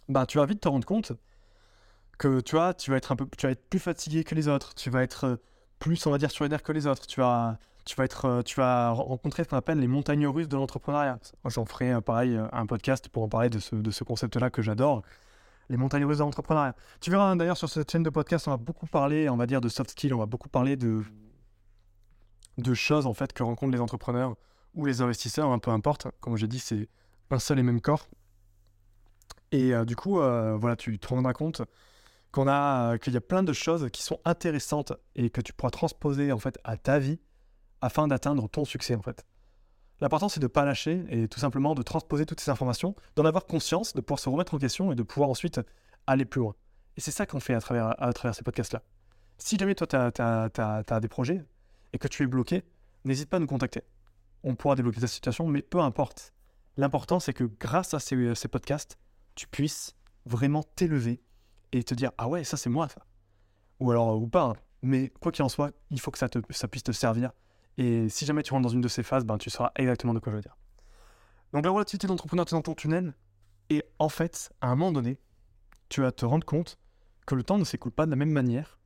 ben, 0.09 0.25
tu 0.25 0.38
vas 0.38 0.45
vite 0.45 0.59
te 0.59 0.68
rendre 0.68 0.85
compte 0.85 1.13
que 2.19 2.42
tu 2.42 2.56
vas 2.56 2.75
être 2.98 3.12
un 3.12 3.16
peu, 3.16 3.27
tu 3.38 3.48
vas 3.48 3.51
être 3.54 3.68
plus 3.69 3.80
fatigué 3.80 4.24
que 4.24 4.36
les 4.36 4.48
autres, 4.48 4.75
tu 4.75 4.92
vas 4.92 5.01
être 5.01 5.39
plus, 5.80 6.06
on 6.06 6.12
va 6.12 6.18
dire, 6.19 6.30
sur 6.30 6.44
les 6.44 6.50
nerfs 6.50 6.62
que 6.62 6.74
les 6.74 6.86
autres, 6.86 7.07
tu 7.07 7.21
vas, 7.21 7.57
tu 7.86 7.95
vas, 7.95 8.04
être, 8.04 8.25
euh, 8.25 8.42
tu 8.44 8.56
vas 8.57 8.92
rencontrer 8.92 9.44
ce 9.44 9.50
qu'on 9.50 9.57
appelle 9.57 9.80
les 9.80 9.88
montagnes 9.88 10.27
russes 10.27 10.50
de 10.50 10.57
l'entrepreneuriat. 10.57 11.19
J'en 11.45 11.66
ferai 11.66 11.94
euh, 11.94 12.01
pareil 12.01 12.36
euh, 12.36 12.45
un 12.51 12.66
podcast 12.66 13.10
pour 13.10 13.24
en 13.24 13.30
parler 13.30 13.50
de 13.50 13.60
ce, 13.60 13.75
de 13.75 13.89
ce 13.89 14.04
concept-là 14.04 14.50
que 14.50 14.62
j'adore, 14.62 15.01
les 15.69 15.77
montagnes 15.77 16.06
russes 16.06 16.18
de 16.18 16.24
l'entrepreneuriat. 16.24 16.75
Tu 17.00 17.10
verras 17.10 17.31
hein, 17.31 17.36
d'ailleurs 17.38 17.57
sur 17.57 17.69
cette 17.69 17.89
chaîne 17.89 18.04
de 18.04 18.10
podcast, 18.10 18.48
on 18.48 18.51
va 18.51 18.57
beaucoup 18.57 18.86
parler, 18.86 19.30
on 19.30 19.38
va 19.38 19.48
dire, 19.48 19.62
de 19.62 19.69
soft 19.69 19.92
skills, 19.92 20.13
on 20.13 20.19
va 20.19 20.25
beaucoup 20.25 20.50
parler 20.50 20.75
de, 20.75 21.04
de 22.57 22.74
choses 22.74 23.07
en 23.07 23.13
fait 23.13 23.31
que 23.31 23.44
rencontrent 23.44 23.71
les 23.71 23.81
entrepreneurs 23.81 24.36
ou 24.75 24.86
les 24.86 25.01
investisseurs, 25.01 25.50
hein, 25.50 25.60
peu 25.60 25.71
importe. 25.71 26.07
Comme 26.19 26.36
j'ai 26.36 26.48
dit, 26.48 26.60
c'est 26.60 26.89
un 27.31 27.39
seul 27.39 27.60
et 27.60 27.63
même 27.63 27.81
corps. 27.81 28.07
Et 29.51 29.74
du 29.86 29.95
coup, 29.95 30.18
voilà, 30.18 30.75
tu 30.75 31.00
te 31.00 31.07
rendras 31.07 31.33
compte 31.33 31.63
qu'on 32.31 32.47
a, 32.47 32.97
qu'il 32.97 33.13
y 33.13 33.17
a 33.17 33.21
plein 33.21 33.43
de 33.43 33.53
choses 33.53 33.89
qui 33.91 34.03
sont 34.03 34.19
intéressantes 34.25 34.93
et 35.15 35.29
que 35.29 35.41
tu 35.41 35.53
pourras 35.53 35.71
transposer 35.71 36.31
en 36.31 36.37
fait 36.37 36.59
à 36.63 36.77
ta 36.77 36.99
vie 36.99 37.19
afin 37.81 38.07
d'atteindre 38.07 38.47
ton 38.47 38.65
succès 38.65 38.95
en 38.95 39.01
fait. 39.01 39.25
L'important 40.01 40.29
c'est 40.29 40.39
de 40.39 40.45
ne 40.45 40.49
pas 40.49 40.65
lâcher 40.65 41.03
et 41.09 41.27
tout 41.27 41.39
simplement 41.39 41.75
de 41.75 41.81
transposer 41.81 42.25
toutes 42.25 42.39
ces 42.39 42.51
informations, 42.51 42.95
d'en 43.15 43.25
avoir 43.25 43.45
conscience, 43.45 43.93
de 43.93 44.01
pouvoir 44.01 44.19
se 44.19 44.29
remettre 44.29 44.53
en 44.53 44.57
question 44.57 44.91
et 44.91 44.95
de 44.95 45.03
pouvoir 45.03 45.29
ensuite 45.29 45.59
aller 46.07 46.25
plus 46.25 46.39
loin. 46.39 46.55
Et 46.97 47.01
c'est 47.01 47.11
ça 47.11 47.25
qu'on 47.25 47.39
fait 47.39 47.53
à 47.53 47.61
travers, 47.61 48.01
à 48.01 48.13
travers 48.13 48.35
ces 48.35 48.43
podcasts-là. 48.43 48.83
Si 49.37 49.57
jamais 49.57 49.75
toi 49.75 49.87
tu 49.87 49.95
as, 49.95 50.99
des 50.99 51.07
projets 51.07 51.43
et 51.93 51.97
que 51.97 52.07
tu 52.07 52.23
es 52.23 52.27
bloqué, 52.27 52.63
n'hésite 53.05 53.29
pas 53.29 53.37
à 53.37 53.39
nous 53.39 53.47
contacter. 53.47 53.81
On 54.43 54.55
pourra 54.55 54.75
débloquer 54.75 55.01
ta 55.01 55.07
situation, 55.07 55.47
mais 55.47 55.61
peu 55.61 55.79
importe. 55.79 56.33
L'important 56.77 57.19
c'est 57.19 57.33
que 57.33 57.43
grâce 57.43 57.93
à 57.93 57.99
ces, 57.99 58.35
ces 58.35 58.47
podcasts, 58.47 58.97
tu 59.35 59.47
puisses 59.47 59.95
vraiment 60.25 60.63
t'élever 60.63 61.21
et 61.71 61.83
te 61.83 61.94
dire 61.94 62.12
Ah 62.18 62.27
ouais, 62.27 62.44
ça 62.44 62.57
c'est 62.57 62.69
moi 62.69 62.88
ça. 62.89 63.06
Ou 63.80 63.92
alors, 63.92 64.21
ou 64.21 64.27
pas. 64.27 64.44
Hein. 64.44 64.56
Mais 64.81 65.11
quoi 65.21 65.31
qu'il 65.31 65.44
en 65.44 65.49
soit, 65.49 65.71
il 65.90 65.99
faut 65.99 66.11
que 66.11 66.18
ça, 66.18 66.28
puisse 66.28 66.83
te 66.83 66.92
servir 66.92 67.31
et 67.80 68.09
si 68.09 68.26
jamais 68.26 68.44
tu 68.44 68.52
rentres 68.52 68.64
dans 68.64 68.73
une 68.73 68.81
de 68.81 68.90
ces 68.90 69.04
phases, 69.04 69.23
ben, 69.23 69.38
tu 69.38 69.49
sauras 69.49 69.71
exactement 69.78 70.14
de 70.14 70.19
quoi 70.19 70.33
je 70.33 70.35
veux 70.35 70.42
dire. 70.42 70.57
Donc 71.54 71.64
la 71.64 71.71
relativité 71.71 72.07
d'entrepreneur, 72.07 72.45
tu 72.45 72.54
es 72.54 72.57
dans 72.57 72.61
ton 72.61 72.76
tunnel. 72.76 73.16
Et 73.69 73.83
en 73.99 74.09
fait, 74.09 74.52
à 74.59 74.68
un 74.68 74.76
moment 74.76 74.92
donné, 74.92 75.18
tu 75.88 76.02
vas 76.02 76.11
te 76.11 76.26
rendre 76.26 76.45
compte 76.45 76.78
que 77.26 77.35
le 77.35 77.44
temps 77.44 77.57
ne 77.57 77.64
s'écoule 77.64 77.94
pas 77.94 78.06
de 78.06 78.11
la 78.11 78.18
même 78.18 78.31
manière 78.31 78.80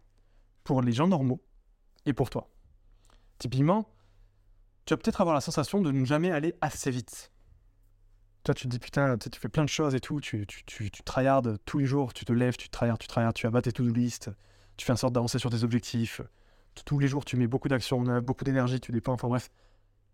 pour 0.63 0.83
les 0.83 0.91
gens 0.91 1.07
normaux 1.07 1.43
et 2.05 2.13
pour 2.13 2.29
toi. 2.29 2.51
Typiquement, 3.39 3.89
tu 4.85 4.93
vas 4.93 4.97
peut-être 4.97 5.21
avoir 5.21 5.33
la 5.33 5.41
sensation 5.41 5.81
de 5.81 5.91
ne 5.91 6.05
jamais 6.05 6.29
aller 6.29 6.53
assez 6.61 6.91
vite. 6.91 7.31
Toi, 8.43 8.53
tu 8.53 8.63
te 8.63 8.67
dis, 8.67 8.79
putain, 8.79 9.17
tu 9.17 9.39
fais 9.39 9.47
plein 9.47 9.63
de 9.63 9.69
choses 9.69 9.95
et 9.95 10.01
tout, 10.01 10.19
tu, 10.19 10.45
tu, 10.45 10.65
tu, 10.65 10.91
tu 10.91 11.03
tryhardes 11.03 11.59
tous 11.65 11.79
les 11.79 11.85
jours, 11.85 12.13
tu 12.13 12.25
te 12.25 12.33
lèves, 12.33 12.57
tu 12.57 12.67
tryhardes, 12.69 12.99
tu 12.99 13.07
tryhardes, 13.07 13.35
tu 13.35 13.47
abattes 13.47 13.63
tes 13.63 13.71
to-do 13.71 13.93
list, 13.93 14.29
tu 14.75 14.85
fais 14.85 14.91
en 14.91 14.97
sorte 14.97 15.13
d'avancer 15.13 15.39
sur 15.39 15.49
tes 15.49 15.63
objectifs, 15.63 16.21
tous 16.85 16.99
les 16.99 17.07
jours, 17.07 17.23
tu 17.23 17.37
mets 17.37 17.47
beaucoup 17.47 17.67
d'action, 17.69 18.01
beaucoup 18.21 18.43
d'énergie, 18.43 18.79
tu 18.79 18.91
dépends, 18.91 19.13
enfin 19.13 19.27
bref. 19.27 19.49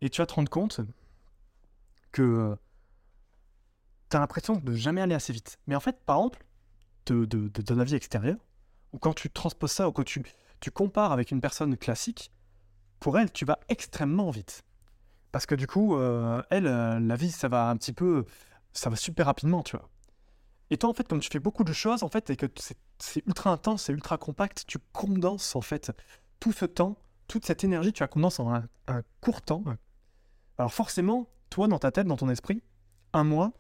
Et 0.02 0.10
tu 0.10 0.22
vas 0.22 0.26
te 0.26 0.34
rendre 0.34 0.50
compte 0.50 0.82
que 2.12 2.56
tu 4.10 4.18
as 4.18 4.20
l'impression 4.20 4.58
de 4.58 4.74
jamais 4.74 5.02
aller 5.02 5.16
assez 5.16 5.34
vite. 5.34 5.58
Mais 5.68 5.76
en 5.76 5.80
fait, 5.80 6.00
par 6.06 6.18
exemple, 6.18 6.46
de, 7.06 7.26
de, 7.26 7.48
de, 7.48 7.74
la 7.74 7.84
vie 7.84 7.96
extérieure, 7.96 8.38
ou 8.94 9.00
quand 9.00 9.14
tu 9.14 9.30
transposes 9.30 9.72
ça, 9.72 9.88
ou 9.88 9.92
quand 9.92 10.04
tu, 10.04 10.22
tu 10.60 10.72
compares 10.72 11.12
avec 11.12 11.32
une 11.32 11.42
personne 11.42 11.76
classique, 11.78 12.32
pour 13.00 13.18
elle, 13.18 13.32
tu 13.32 13.46
vas 13.46 13.60
extrêmement 13.70 14.30
vite. 14.30 14.64
Parce 15.32 15.46
que 15.46 15.56
du 15.56 15.68
coup, 15.68 15.96
euh, 15.96 16.42
elle, 16.50 16.68
euh, 16.68 17.00
la 17.00 17.16
vie, 17.16 17.32
ça 17.32 17.48
va 17.48 17.70
un 17.70 17.78
petit 17.78 17.94
peu, 17.94 18.26
ça 18.74 18.90
va 18.90 18.96
super 18.96 19.28
rapidement, 19.28 19.64
tu 19.64 19.78
vois. 19.78 19.90
Et 20.72 20.78
toi, 20.78 20.90
en 20.90 20.94
fait, 20.94 21.08
comme 21.08 21.20
tu 21.20 21.30
fais 21.32 21.40
beaucoup 21.40 21.64
de 21.64 21.74
choses, 21.74 22.04
en 22.04 22.10
fait, 22.10 22.30
et 22.30 22.36
que 22.36 22.46
c'est 23.00 23.26
ultra 23.26 23.52
intense, 23.52 23.84
c'est 23.84 23.94
ultra 23.94 24.18
compact, 24.18 24.66
tu 24.68 24.78
condenses, 24.94 25.56
en 25.56 25.62
fait, 25.62 25.92
tout 26.40 26.52
ce 26.52 26.66
temps, 26.66 26.98
toute 27.28 27.46
cette 27.46 27.64
énergie, 27.64 27.94
tu 27.94 28.04
as 28.04 28.08
condensé 28.08 28.42
en 28.42 28.54
un, 28.54 29.04
court 29.22 29.42
temps. 29.42 29.64
Alors 30.58 30.74
forcément, 30.74 31.28
toi, 31.50 31.68
dans 31.68 31.80
ta 31.80 31.92
tête, 31.92 32.08
dans 32.08 32.18
ton 32.18 32.30
esprit, 32.30 32.62
un 33.14 33.24
mois, 33.24 33.54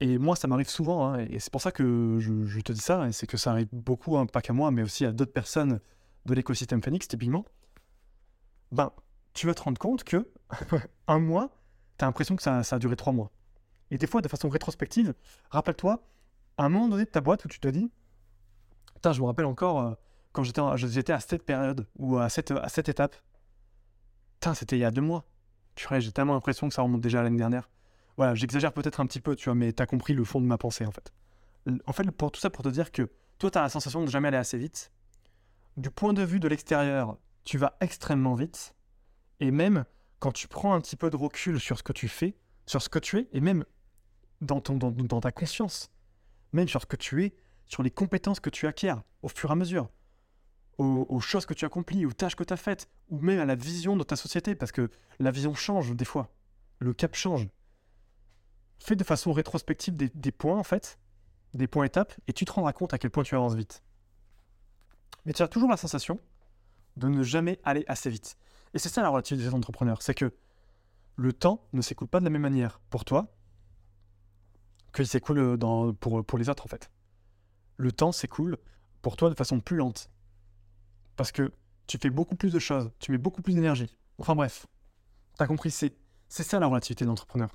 et 0.00 0.18
moi, 0.18 0.34
ça 0.34 0.48
m'arrive 0.48 0.68
souvent, 0.68 1.06
hein, 1.06 1.20
et 1.20 1.38
c'est 1.38 1.52
pour 1.52 1.60
ça 1.60 1.70
que 1.70 2.18
je, 2.18 2.60
te 2.60 2.72
dis 2.72 2.80
ça, 2.80 3.06
et 3.06 3.12
c'est 3.12 3.28
que 3.28 3.36
ça 3.36 3.52
arrive 3.52 3.68
beaucoup, 3.72 4.16
hein, 4.16 4.26
pas 4.26 4.40
qu'à 4.40 4.52
moi, 4.52 4.72
mais 4.72 4.82
aussi 4.82 5.04
à 5.04 5.12
d'autres 5.12 5.32
personnes 5.32 5.80
de 6.26 6.34
l'écosystème 6.34 6.82
Phoenix, 6.82 7.06
typiquement, 7.06 7.44
ben, 8.72 8.90
tu 9.34 9.46
vas 9.46 9.54
te 9.54 9.62
rendre 9.62 9.78
compte 9.78 10.04
que 10.04 10.28
un 11.08 11.18
mois, 11.18 11.50
tu 11.98 12.04
as 12.04 12.08
l'impression 12.08 12.36
que 12.36 12.42
ça, 12.42 12.62
ça, 12.62 12.76
a 12.76 12.78
duré 12.78 12.96
trois 12.96 13.12
mois. 13.12 13.30
Et 13.90 13.98
des 13.98 14.06
fois, 14.06 14.20
de 14.20 14.28
façon 14.28 14.48
rétrospective, 14.48 15.14
rappelle-toi, 15.50 16.02
à 16.56 16.64
un 16.64 16.68
moment 16.68 16.88
donné 16.88 17.04
de 17.04 17.10
ta 17.10 17.20
boîte 17.20 17.44
où 17.44 17.48
tu 17.48 17.60
te 17.60 17.68
dis, 17.68 17.90
Putain, 19.02 19.12
je 19.12 19.20
me 19.20 19.26
rappelle 19.26 19.46
encore 19.46 19.80
euh, 19.80 19.94
quand 20.32 20.44
j'étais, 20.44 20.62
j'étais 20.76 21.12
à 21.12 21.18
cette 21.18 21.42
période 21.44 21.88
ou 21.96 22.18
à 22.18 22.28
cette, 22.28 22.52
à 22.52 22.68
cette 22.68 22.88
étape. 22.88 23.16
Putain, 24.34 24.54
c'était 24.54 24.76
il 24.76 24.80
y 24.80 24.84
a 24.84 24.92
deux 24.92 25.02
mois. 25.02 25.24
J'ai 25.76 26.12
tellement 26.12 26.34
l'impression 26.34 26.68
que 26.68 26.74
ça 26.74 26.82
remonte 26.82 27.00
déjà 27.00 27.18
à 27.18 27.22
l'année 27.24 27.38
dernière. 27.38 27.68
Voilà, 28.16 28.36
j'exagère 28.36 28.72
peut-être 28.72 29.00
un 29.00 29.06
petit 29.06 29.20
peu, 29.20 29.34
tu 29.34 29.46
vois, 29.46 29.56
mais 29.56 29.72
t'as 29.72 29.86
compris 29.86 30.14
le 30.14 30.22
fond 30.22 30.40
de 30.40 30.46
ma 30.46 30.56
pensée 30.56 30.86
en 30.86 30.92
fait. 30.92 31.12
En 31.86 31.92
fait, 31.92 32.08
pour 32.12 32.30
tout 32.30 32.40
ça, 32.40 32.48
pour 32.48 32.62
te 32.62 32.68
dire 32.68 32.92
que 32.92 33.10
toi, 33.38 33.50
t'as 33.50 33.62
la 33.62 33.68
sensation 33.68 34.04
de 34.04 34.08
jamais 34.08 34.28
aller 34.28 34.36
assez 34.36 34.56
vite. 34.56 34.92
Du 35.76 35.90
point 35.90 36.12
de 36.12 36.22
vue 36.22 36.38
de 36.38 36.46
l'extérieur, 36.46 37.16
tu 37.44 37.58
vas 37.58 37.76
extrêmement 37.80 38.34
vite. 38.34 38.74
Et 39.42 39.50
même 39.50 39.84
quand 40.20 40.30
tu 40.30 40.46
prends 40.46 40.72
un 40.72 40.80
petit 40.80 40.94
peu 40.94 41.10
de 41.10 41.16
recul 41.16 41.58
sur 41.58 41.76
ce 41.76 41.82
que 41.82 41.92
tu 41.92 42.06
fais, 42.06 42.36
sur 42.64 42.80
ce 42.80 42.88
que 42.88 43.00
tu 43.00 43.18
es, 43.18 43.28
et 43.32 43.40
même 43.40 43.64
dans, 44.40 44.60
ta 44.60 45.32
conscience, 45.32 45.90
même 46.52 46.68
sur 46.68 46.80
ce 46.80 46.86
que 46.86 46.94
tu 46.94 47.24
es, 47.24 47.34
sur 47.66 47.82
les 47.82 47.90
compétences 47.90 48.38
que 48.38 48.50
tu 48.50 48.68
acquiers 48.68 48.94
au 49.22 49.26
fur 49.28 49.50
et 49.50 49.52
à 49.52 49.56
mesure, 49.56 49.90
aux, 50.78 51.18
choses 51.18 51.44
que 51.44 51.54
tu 51.54 51.64
accomplis, 51.64 52.06
aux 52.06 52.12
tâches 52.12 52.36
que 52.36 52.44
tu 52.44 52.52
as 52.52 52.56
faites, 52.56 52.88
ou 53.08 53.18
même 53.18 53.40
à 53.40 53.44
la 53.44 53.56
vision 53.56 53.96
de 53.96 54.04
ta 54.04 54.14
société, 54.14 54.54
parce 54.54 54.70
que 54.70 54.88
la 55.18 55.32
vision 55.32 55.54
change 55.54 55.92
des 55.96 56.04
fois, 56.04 56.32
le 56.78 56.94
cap 56.94 57.16
change. 57.16 57.48
Fais 58.78 58.94
de 58.94 59.02
façon 59.02 59.32
rétrospective 59.32 59.96
des, 59.96 60.08
des 60.14 60.32
points, 60.32 60.58
en 60.58 60.62
fait, 60.62 61.00
des 61.52 61.66
points 61.66 61.86
étapes, 61.86 62.14
et 62.28 62.32
tu 62.32 62.44
te 62.44 62.52
rendras 62.52 62.72
compte 62.72 62.94
à 62.94 62.98
quel 62.98 63.10
point 63.10 63.24
tu 63.24 63.34
avances 63.34 63.56
vite. 63.56 63.82
Mais 65.24 65.32
tu 65.32 65.42
as 65.42 65.48
toujours 65.48 65.68
la 65.68 65.76
sensation 65.76 66.20
de 66.96 67.08
ne 67.08 67.24
jamais 67.24 67.58
aller 67.64 67.84
assez 67.88 68.08
vite. 68.08 68.36
Et 68.74 68.78
c'est 68.78 68.88
ça 68.88 69.02
la 69.02 69.10
relativité 69.10 69.48
des 69.48 69.54
entrepreneurs, 69.54 70.02
c'est 70.02 70.14
que 70.14 70.32
le 71.16 71.32
temps 71.32 71.68
ne 71.72 71.82
s'écoule 71.82 72.08
pas 72.08 72.20
de 72.20 72.24
la 72.24 72.30
même 72.30 72.42
manière 72.42 72.80
pour 72.90 73.04
toi 73.04 73.34
qu'il 74.94 75.06
s'écoule 75.06 75.58
pour, 76.00 76.24
pour 76.24 76.38
les 76.38 76.48
autres 76.48 76.64
en 76.64 76.68
fait. 76.68 76.90
Le 77.76 77.92
temps 77.92 78.12
s'écoule 78.12 78.58
pour 79.00 79.16
toi 79.16 79.30
de 79.30 79.34
façon 79.34 79.60
plus 79.60 79.76
lente. 79.76 80.10
Parce 81.16 81.32
que 81.32 81.52
tu 81.86 81.98
fais 81.98 82.10
beaucoup 82.10 82.36
plus 82.36 82.52
de 82.52 82.58
choses, 82.58 82.90
tu 82.98 83.10
mets 83.10 83.18
beaucoup 83.18 83.42
plus 83.42 83.54
d'énergie. 83.54 83.98
Enfin 84.18 84.34
bref, 84.34 84.66
t'as 85.36 85.46
compris, 85.46 85.70
c'est, 85.70 85.94
ça 86.28 86.58
la 86.58 86.66
relativité 86.66 87.04
d'entrepreneur. 87.04 87.50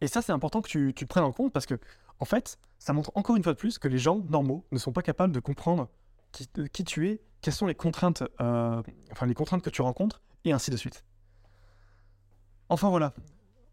Et 0.00 0.06
ça, 0.06 0.22
c'est 0.22 0.32
important 0.32 0.62
que 0.62 0.68
tu, 0.68 0.92
tu 0.94 1.06
prennes 1.06 1.24
en 1.24 1.32
compte 1.32 1.52
parce 1.52 1.66
que, 1.66 1.80
en 2.20 2.24
fait, 2.24 2.58
ça 2.78 2.92
montre 2.92 3.10
encore 3.16 3.34
une 3.36 3.42
fois 3.42 3.54
de 3.54 3.58
plus 3.58 3.78
que 3.78 3.88
les 3.88 3.98
gens 3.98 4.18
normaux 4.28 4.64
ne 4.70 4.78
sont 4.78 4.92
pas 4.92 5.02
capables 5.02 5.32
de 5.32 5.40
comprendre 5.40 5.88
qui, 6.30 6.48
qui 6.72 6.84
tu 6.84 7.08
es, 7.08 7.20
quelles 7.40 7.54
sont 7.54 7.66
les 7.66 7.74
contraintes, 7.74 8.22
euh, 8.40 8.82
enfin 9.10 9.26
les 9.26 9.34
contraintes 9.34 9.62
que 9.62 9.70
tu 9.70 9.82
rencontres, 9.82 10.20
et 10.44 10.52
ainsi 10.52 10.70
de 10.70 10.76
suite. 10.76 11.04
Enfin 12.68 12.90
voilà. 12.90 13.14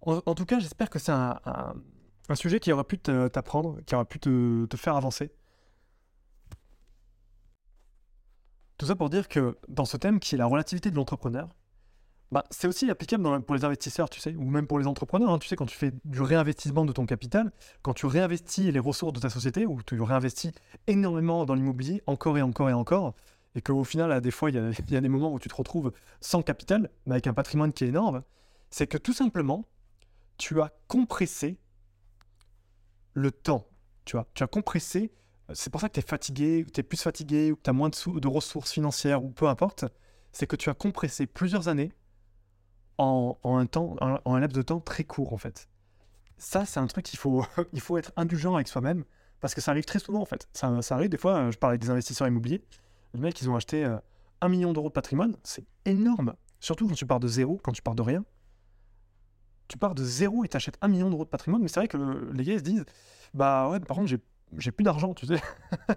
En, 0.02 0.36
tout 0.36 0.46
cas, 0.46 0.60
j'espère 0.60 0.92
que 0.92 1.00
c'est 1.00 1.12
un, 1.12 1.40
sujet 2.36 2.60
qui 2.60 2.72
aurait 2.72 2.84
pu 2.84 3.00
t'apprendre, 3.00 3.80
qui 3.88 3.96
aurait 3.96 4.06
pu 4.06 4.20
te, 4.20 4.66
te 4.66 4.78
faire 4.78 4.96
avancer. 4.96 5.32
Tout 8.78 8.86
ça 8.86 8.96
pour 8.96 9.10
dire 9.10 9.28
que 9.28 9.58
dans 9.68 9.86
ce 9.86 9.98
thème 9.98 10.20
qui 10.20 10.36
est 10.36 10.38
la 10.38 10.46
relativité 10.46 10.92
de 10.92 10.96
l'entrepreneur, 10.96 11.50
bah, 12.32 12.44
c'est 12.50 12.68
aussi 12.68 12.90
applicable 12.90 13.42
pour 13.44 13.56
les 13.56 13.64
investisseurs, 13.64 14.10
tu 14.10 14.20
sais, 14.20 14.36
ou 14.36 14.50
même 14.50 14.68
pour 14.68 14.80
les 14.80 14.88
entrepreneurs. 14.88 15.30
Hein. 15.30 15.40
tu 15.40 15.48
sais, 15.48 15.56
quand 15.56 15.68
tu 15.68 15.78
fais 15.78 15.92
du 16.04 16.22
réinvestissement 16.22 16.84
de 16.86 16.92
ton 16.92 17.06
capital, 17.06 17.52
quand 17.82 17.94
tu 17.94 18.08
réinvestis 18.08 18.72
les 18.72 18.80
ressources 18.80 19.14
de 19.14 19.20
ta 19.20 19.30
société, 19.30 19.66
ou 19.66 19.82
tu 19.84 20.02
réinvestis 20.02 20.52
énormément 20.88 21.46
dans 21.46 21.54
l'immobilier, 21.54 22.02
encore 22.08 22.38
et 22.38 22.42
encore 22.42 22.70
et 22.70 22.74
encore, 22.74 23.14
et 23.56 23.62
qu'au 23.62 23.84
final, 23.86 24.20
des 24.20 24.32
fois, 24.32 24.50
il 24.50 24.56
y, 24.56 24.96
a 24.96 25.02
des 25.02 25.10
moments 25.10 25.34
où 25.34 25.40
tu 25.40 25.48
te 25.48 25.56
retrouves 25.56 25.94
sans 26.20 26.42
capital, 26.42 26.90
mais 27.06 27.14
avec 27.14 27.28
un 27.28 27.34
patrimoine 27.34 27.72
qui 27.72 27.86
est 27.86 27.88
énorme, 27.88 28.22
c'est 28.70 28.86
que 28.86 28.98
tout 28.98 29.14
simplement, 29.14 29.66
tu 30.38 30.62
as 30.62 30.74
compressé 30.88 31.58
le 33.14 33.32
temps. 33.32 33.66
Tu 34.04 34.18
vois, 34.18 34.28
tu 34.34 34.44
as 34.44 34.48
compressé. 34.48 35.14
C'est 35.54 35.70
pour 35.70 35.80
ça 35.80 35.88
que 35.88 35.94
tu 35.94 36.00
es 36.02 36.04
fatigué, 36.04 36.66
ou 36.68 36.70
tu 36.70 36.82
es 36.82 36.84
plus 36.84 37.02
fatigué, 37.02 37.54
ou 37.54 37.56
que 37.56 37.62
tu 37.62 37.70
as 37.70 37.74
moins 37.74 37.90
de, 37.90 38.28
ressources 38.28 38.74
financières, 38.74 39.24
ou 39.24 39.30
peu 39.30 39.48
importe. 39.48 39.86
C'est 40.34 40.48
que 40.48 40.58
tu 40.58 40.70
as 40.70 40.74
compressé 40.74 41.26
plusieurs 41.26 41.70
années 41.70 41.94
en, 42.98 43.38
un 43.46 43.66
temps, 43.66 43.96
en, 44.02 44.20
un 44.26 44.40
laps 44.42 44.56
de 44.56 44.64
temps 44.64 44.82
très 44.82 45.06
court 45.06 45.32
en 45.32 45.38
fait. 45.38 45.70
Ça, 46.38 46.66
c'est 46.66 46.82
un 46.82 46.88
truc 46.88 47.06
qu'il 47.06 47.20
faut, 47.20 47.46
il 47.74 47.80
faut 47.80 47.98
être 47.98 48.12
indulgent 48.18 48.56
avec 48.56 48.68
soi-même 48.68 49.06
parce 49.40 49.56
que 49.56 49.62
ça 49.62 49.72
arrive 49.72 49.86
très 49.86 50.00
souvent 50.00 50.22
en 50.22 50.26
fait. 50.26 50.50
Ça, 50.52 50.82
ça 50.82 50.96
arrive 50.96 51.10
des 51.10 51.18
fois, 51.18 51.52
je 51.52 51.58
parlais 51.58 51.78
des 51.78 51.90
investisseurs 51.90 52.28
immobiliers, 52.28 52.66
les 53.16 53.22
mecs, 53.22 53.42
ils 53.42 53.50
ont 53.50 53.56
acheté 53.56 53.86
euh, 53.86 53.98
un 54.42 54.50
million 54.50 54.74
d'euros 54.74 54.90
de 54.90 54.94
patrimoine, 54.94 55.36
c'est 55.44 55.66
énorme. 55.86 56.34
Surtout 56.60 56.88
quand 56.88 56.96
tu 56.96 57.06
pars 57.06 57.20
de 57.20 57.28
zéro, 57.28 57.60
quand 57.64 57.72
tu 57.72 57.82
pars 57.82 57.96
de 57.96 58.02
rien. 58.02 58.24
Tu 59.68 59.78
pars 59.78 59.96
de 59.96 60.04
zéro 60.04 60.46
et 60.46 60.48
tu 60.48 60.58
achètes 60.58 60.78
un 60.82 60.88
million 60.88 61.10
d'euros 61.10 61.26
de 61.26 61.30
patrimoine, 61.30 61.62
mais 61.62 61.68
c'est 61.68 61.80
vrai 61.80 61.88
que 61.88 61.98
les 62.34 62.44
gars 62.44 62.58
se 62.58 62.64
disent 62.64 62.86
Bah 63.34 63.70
ouais, 63.70 63.80
par 63.80 63.98
contre, 63.98 64.14
j'ai 64.58 64.72
plus 64.72 64.84
d'argent, 64.84 65.14
tu 65.14 65.26
sais. 65.26 65.42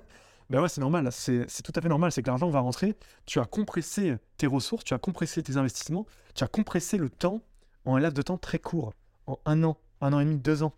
Ben 0.51 0.63
ouais, 0.63 0.69
c'est 0.71 0.81
normal, 0.81 1.11
c'est 1.13 1.63
tout 1.63 1.73
à 1.75 1.83
fait 1.83 1.91
normal, 1.91 2.11
c'est 2.11 2.23
que 2.23 2.29
l'argent 2.29 2.49
va 2.49 2.61
rentrer, 2.61 2.97
tu 3.27 3.39
as 3.39 3.45
compressé 3.45 4.17
tes 4.39 4.47
ressources, 4.47 4.83
tu 4.83 4.95
as 4.95 4.99
compressé 4.99 5.43
tes 5.43 5.59
investissements, 5.59 6.07
tu 6.35 6.43
as 6.43 6.49
compressé 6.49 6.97
le 6.97 7.11
temps 7.11 7.43
en 7.85 7.97
un 7.97 8.01
laps 8.01 8.17
de 8.17 8.23
temps 8.23 8.39
très 8.39 8.59
court, 8.59 8.95
en 9.27 9.39
un 9.45 9.63
an, 9.63 9.77
un 10.01 10.15
an 10.15 10.21
et 10.21 10.25
demi, 10.25 10.39
deux 10.39 10.63
ans. 10.63 10.73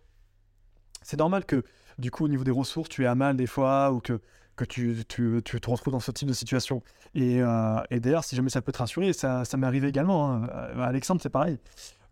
C'est 1.03 1.17
normal 1.17 1.45
que, 1.45 1.63
du 1.97 2.11
coup, 2.11 2.25
au 2.25 2.27
niveau 2.27 2.43
des 2.43 2.51
ressources, 2.51 2.89
tu 2.89 3.03
es 3.03 3.05
à 3.05 3.15
mal 3.15 3.37
des 3.37 3.47
fois, 3.47 3.93
ou 3.93 4.01
que, 4.01 4.19
que 4.61 4.65
tu, 4.65 5.03
tu, 5.07 5.41
tu 5.43 5.59
te 5.59 5.69
retrouves 5.69 5.91
dans 5.91 5.99
ce 5.99 6.11
type 6.11 6.27
de 6.27 6.33
situation. 6.33 6.83
Et, 7.15 7.41
euh, 7.41 7.81
et 7.89 7.99
d'ailleurs, 7.99 8.23
si 8.23 8.35
jamais 8.35 8.49
ça 8.49 8.61
peut 8.61 8.71
te 8.71 8.77
rassurer, 8.77 9.13
ça, 9.13 9.43
ça 9.43 9.57
m'est 9.57 9.67
arrivé 9.67 9.87
également. 9.87 10.31
Hein. 10.31 10.47
Euh, 10.49 10.81
Alexandre, 10.81 11.21
c'est 11.21 11.29
pareil. 11.29 11.57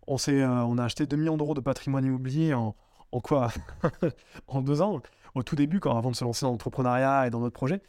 On, 0.06 0.16
euh, 0.28 0.46
on 0.46 0.78
a 0.78 0.84
acheté 0.84 1.06
2 1.06 1.16
millions 1.16 1.36
d'euros 1.36 1.54
de 1.54 1.60
patrimoine 1.60 2.04
immobilier 2.04 2.54
en, 2.54 2.74
en 3.12 3.20
quoi? 3.20 3.52
En 4.48 4.62
deux 4.62 4.82
ans 4.82 5.00
au 5.34 5.42
tout 5.44 5.54
début, 5.54 5.78
quand, 5.78 5.96
avant 5.96 6.10
de 6.10 6.16
se 6.16 6.24
lancer 6.24 6.44
dans 6.44 6.50
l'entrepreneuriat 6.50 7.28
et 7.28 7.30
dans 7.30 7.40
notre 7.40 7.54
projet. 7.54 7.80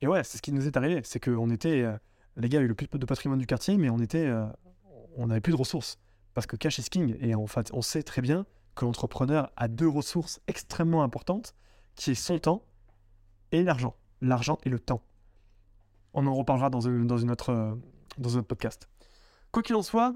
Et 0.00 0.06
ouais, 0.06 0.24
c'est 0.24 0.38
ce 0.38 0.42
qui 0.42 0.52
nous 0.52 0.66
est 0.66 0.76
arrivé. 0.76 1.02
C'est 1.04 1.20
qu'on 1.20 1.50
était. 1.50 1.84
Les 2.36 2.48
gars 2.48 2.58
avaient 2.58 2.68
le 2.68 2.74
plus 2.74 2.86
de 2.86 3.06
patrimoine 3.06 3.38
du 3.38 3.46
quartier, 3.46 3.76
mais 3.76 3.90
on 3.90 3.98
était. 3.98 4.30
On 5.16 5.26
n'avait 5.26 5.40
plus 5.40 5.52
de 5.52 5.58
ressources. 5.58 5.98
Parce 6.32 6.46
que 6.46 6.56
cash 6.56 6.78
is 6.78 6.84
king. 6.84 7.16
Et 7.20 7.34
en 7.34 7.46
fait, 7.46 7.70
on 7.72 7.82
sait 7.82 8.02
très 8.02 8.22
bien 8.22 8.46
que 8.74 8.84
l'entrepreneur 8.84 9.50
a 9.56 9.68
deux 9.68 9.88
ressources 9.88 10.40
extrêmement 10.46 11.02
importantes, 11.02 11.54
qui 11.94 12.12
est 12.12 12.14
son 12.14 12.38
temps 12.38 12.62
et 13.52 13.62
l'argent. 13.62 13.94
L'argent 14.20 14.58
et 14.64 14.68
le 14.68 14.78
temps. 14.78 15.02
On 16.14 16.26
en 16.26 16.34
reparlera 16.34 16.70
dans, 16.70 16.80
dans, 16.80 17.18
une 17.18 17.30
autre, 17.30 17.50
euh, 17.50 17.74
dans 18.18 18.36
un 18.36 18.40
autre 18.40 18.48
podcast. 18.48 18.88
Quoi 19.52 19.62
qu'il 19.62 19.76
en 19.76 19.82
soit, 19.82 20.14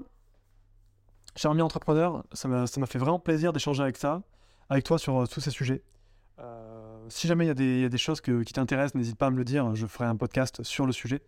cher 1.35 1.51
ami 1.51 1.61
entrepreneur, 1.61 2.23
ça 2.33 2.47
m'a 2.47 2.67
fait 2.67 2.99
vraiment 2.99 3.19
plaisir 3.19 3.53
d'échanger 3.53 3.83
avec 3.83 3.97
ça, 3.97 4.23
avec 4.69 4.83
toi 4.83 4.97
sur 4.97 5.27
tous 5.27 5.41
ces 5.41 5.51
sujets. 5.51 5.83
Euh, 6.39 7.05
si 7.09 7.27
jamais 7.27 7.45
il 7.45 7.81
y, 7.81 7.85
a 7.85 7.89
des 7.89 7.97
choses 7.97 8.21
qui 8.21 8.53
t'intéressent, 8.53 8.95
n'hésite 8.95 9.17
pas 9.17 9.27
à 9.27 9.29
me 9.29 9.37
le 9.37 9.43
dire, 9.43 9.75
je 9.75 9.85
ferai 9.85 10.05
un 10.05 10.15
podcast 10.15 10.63
sur 10.63 10.85
le 10.85 10.91
sujet. 10.91 11.21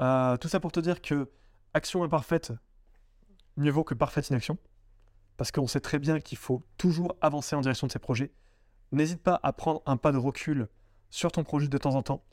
Euh, 0.00 0.36
tout 0.36 0.48
ça 0.48 0.60
pour 0.60 0.72
te 0.72 0.80
dire 0.80 1.00
que 1.00 1.30
action 1.74 2.02
imparfaite, 2.02 2.52
mieux 3.56 3.70
vaut 3.70 3.84
que 3.84 3.94
parfaite 3.94 4.28
inaction, 4.28 4.58
parce 5.36 5.52
qu'on 5.52 5.66
sait 5.66 5.80
très 5.80 5.98
bien 5.98 6.20
qu'il 6.20 6.38
faut 6.38 6.62
toujours 6.76 7.16
avancer 7.20 7.56
en 7.56 7.60
direction 7.60 7.86
de 7.86 7.92
ses 7.92 7.98
projets. 7.98 8.32
N'hésite 8.90 9.22
pas 9.22 9.40
à 9.42 9.52
prendre 9.52 9.82
un 9.86 9.96
pas 9.96 10.12
de 10.12 10.18
recul 10.18 10.68
sur 11.12 11.30
ton 11.30 11.44
projet 11.44 11.68
de 11.68 11.78
temps 11.78 11.94
en 11.94 12.02
temps. 12.02 12.24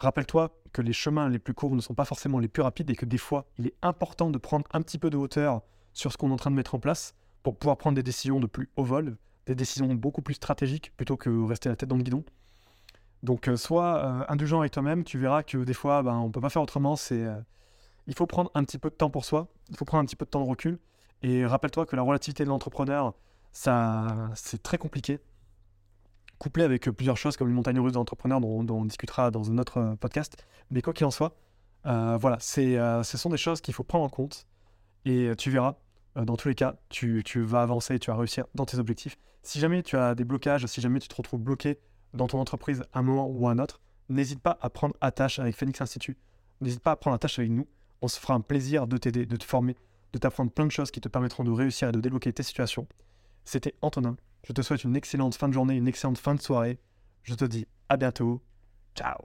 Rappelle-toi 0.00 0.50
que 0.72 0.82
les 0.82 0.92
chemins 0.92 1.28
les 1.28 1.38
plus 1.38 1.54
courts 1.54 1.74
ne 1.74 1.80
sont 1.80 1.94
pas 1.94 2.04
forcément 2.04 2.40
les 2.40 2.48
plus 2.48 2.62
rapides 2.62 2.90
et 2.90 2.96
que 2.96 3.06
des 3.06 3.16
fois, 3.16 3.46
il 3.58 3.68
est 3.68 3.76
important 3.80 4.28
de 4.28 4.38
prendre 4.38 4.66
un 4.72 4.82
petit 4.82 4.98
peu 4.98 5.08
de 5.08 5.16
hauteur 5.16 5.62
sur 5.92 6.12
ce 6.12 6.18
qu'on 6.18 6.30
est 6.30 6.32
en 6.32 6.36
train 6.36 6.50
de 6.50 6.56
mettre 6.56 6.74
en 6.74 6.80
place 6.80 7.14
pour 7.44 7.56
pouvoir 7.56 7.78
prendre 7.78 7.94
des 7.94 8.02
décisions 8.02 8.40
de 8.40 8.46
plus 8.46 8.68
haut 8.76 8.82
vol, 8.82 9.16
des 9.46 9.54
décisions 9.54 9.86
beaucoup 9.94 10.20
plus 10.20 10.34
stratégiques 10.34 10.92
plutôt 10.96 11.16
que 11.16 11.30
rester 11.46 11.68
la 11.68 11.76
tête 11.76 11.88
dans 11.88 11.96
le 11.96 12.02
guidon. 12.02 12.24
Donc, 13.22 13.48
euh, 13.48 13.56
sois 13.56 14.04
euh, 14.04 14.24
indulgent 14.28 14.58
avec 14.58 14.72
toi-même, 14.72 15.04
tu 15.04 15.16
verras 15.16 15.44
que 15.44 15.58
des 15.58 15.72
fois, 15.72 16.02
ben, 16.02 16.16
on 16.16 16.26
ne 16.26 16.32
peut 16.32 16.40
pas 16.40 16.50
faire 16.50 16.62
autrement. 16.62 16.96
C'est, 16.96 17.24
euh, 17.24 17.40
il 18.08 18.16
faut 18.16 18.26
prendre 18.26 18.50
un 18.54 18.64
petit 18.64 18.78
peu 18.78 18.90
de 18.90 18.96
temps 18.96 19.10
pour 19.10 19.24
soi, 19.24 19.46
il 19.70 19.76
faut 19.76 19.84
prendre 19.84 20.02
un 20.02 20.06
petit 20.06 20.16
peu 20.16 20.24
de 20.24 20.30
temps 20.30 20.42
de 20.42 20.48
recul. 20.48 20.80
Et 21.22 21.46
rappelle-toi 21.46 21.86
que 21.86 21.94
la 21.94 22.02
relativité 22.02 22.44
de 22.44 22.48
l'entrepreneur, 22.48 23.14
ça, 23.52 24.30
c'est 24.34 24.62
très 24.62 24.76
compliqué. 24.76 25.20
Couplé 26.44 26.62
avec 26.62 26.90
plusieurs 26.90 27.16
choses 27.16 27.38
comme 27.38 27.48
les 27.48 27.54
montagnes 27.54 27.80
russes 27.80 27.92
de 27.92 27.96
l'entrepreneur, 27.96 28.38
dont, 28.38 28.66
on 28.68 28.84
discutera 28.84 29.30
dans 29.30 29.50
un 29.50 29.56
autre 29.56 29.96
podcast. 29.98 30.36
Mais 30.70 30.82
quoi 30.82 30.92
qu'il 30.92 31.06
en 31.06 31.10
soit, 31.10 31.34
voilà, 31.84 32.36
c'est, 32.38 32.76
ce 33.02 33.16
sont 33.16 33.30
des 33.30 33.38
choses 33.38 33.62
qu'il 33.62 33.72
faut 33.72 33.82
prendre 33.82 34.04
en 34.04 34.10
compte. 34.10 34.46
Et 35.06 35.32
tu 35.38 35.48
verras, 35.48 35.76
dans 36.14 36.36
tous 36.36 36.48
les 36.48 36.54
cas, 36.54 36.76
tu, 36.90 37.22
tu 37.24 37.40
vas 37.40 37.62
avancer 37.62 37.98
tu 37.98 38.10
vas 38.10 38.18
réussir 38.18 38.44
dans 38.54 38.66
tes 38.66 38.78
objectifs. 38.78 39.16
Si 39.42 39.58
jamais 39.58 39.82
tu 39.82 39.96
as 39.96 40.14
des 40.14 40.24
blocages, 40.24 40.66
si 40.66 40.82
jamais 40.82 41.00
tu 41.00 41.08
te 41.08 41.14
retrouves 41.14 41.40
bloqué 41.40 41.78
dans 42.12 42.26
ton 42.26 42.38
entreprise 42.38 42.82
à 42.92 42.98
un 42.98 43.02
moment 43.02 43.26
ou 43.26 43.48
à 43.48 43.52
un 43.52 43.58
autre, 43.58 43.80
n'hésite 44.10 44.40
pas 44.40 44.58
à 44.60 44.68
prendre 44.68 44.94
attache 45.00 45.38
avec 45.38 45.56
Phoenix 45.56 45.80
Institute. 45.80 46.18
N'hésite 46.60 46.80
pas 46.80 46.90
à 46.90 46.96
prendre 46.96 47.14
attache 47.14 47.38
avec 47.38 47.52
nous. 47.52 47.66
On 48.02 48.08
se 48.08 48.20
fera 48.20 48.34
un 48.34 48.42
plaisir 48.42 48.86
de 48.86 48.98
t'aider, 48.98 49.24
de 49.24 49.36
te 49.36 49.44
former, 49.44 49.76
de 50.12 50.18
t'apprendre 50.18 50.50
plein 50.50 50.66
de 50.66 50.72
choses 50.72 50.90
qui 50.90 51.00
te 51.00 51.08
permettront 51.08 51.42
de 51.42 51.52
réussir 51.52 51.88
et 51.88 51.92
de 51.92 52.00
débloquer 52.02 52.34
tes 52.34 52.42
situations. 52.42 52.86
C'était 53.46 53.74
Antonin. 53.80 54.18
Je 54.44 54.52
te 54.52 54.62
souhaite 54.62 54.84
une 54.84 54.96
excellente 54.96 55.34
fin 55.34 55.48
de 55.48 55.54
journée, 55.54 55.74
une 55.74 55.88
excellente 55.88 56.18
fin 56.18 56.34
de 56.34 56.40
soirée. 56.40 56.78
Je 57.22 57.34
te 57.34 57.44
dis 57.44 57.66
à 57.88 57.96
bientôt. 57.96 58.42
Ciao 58.94 59.16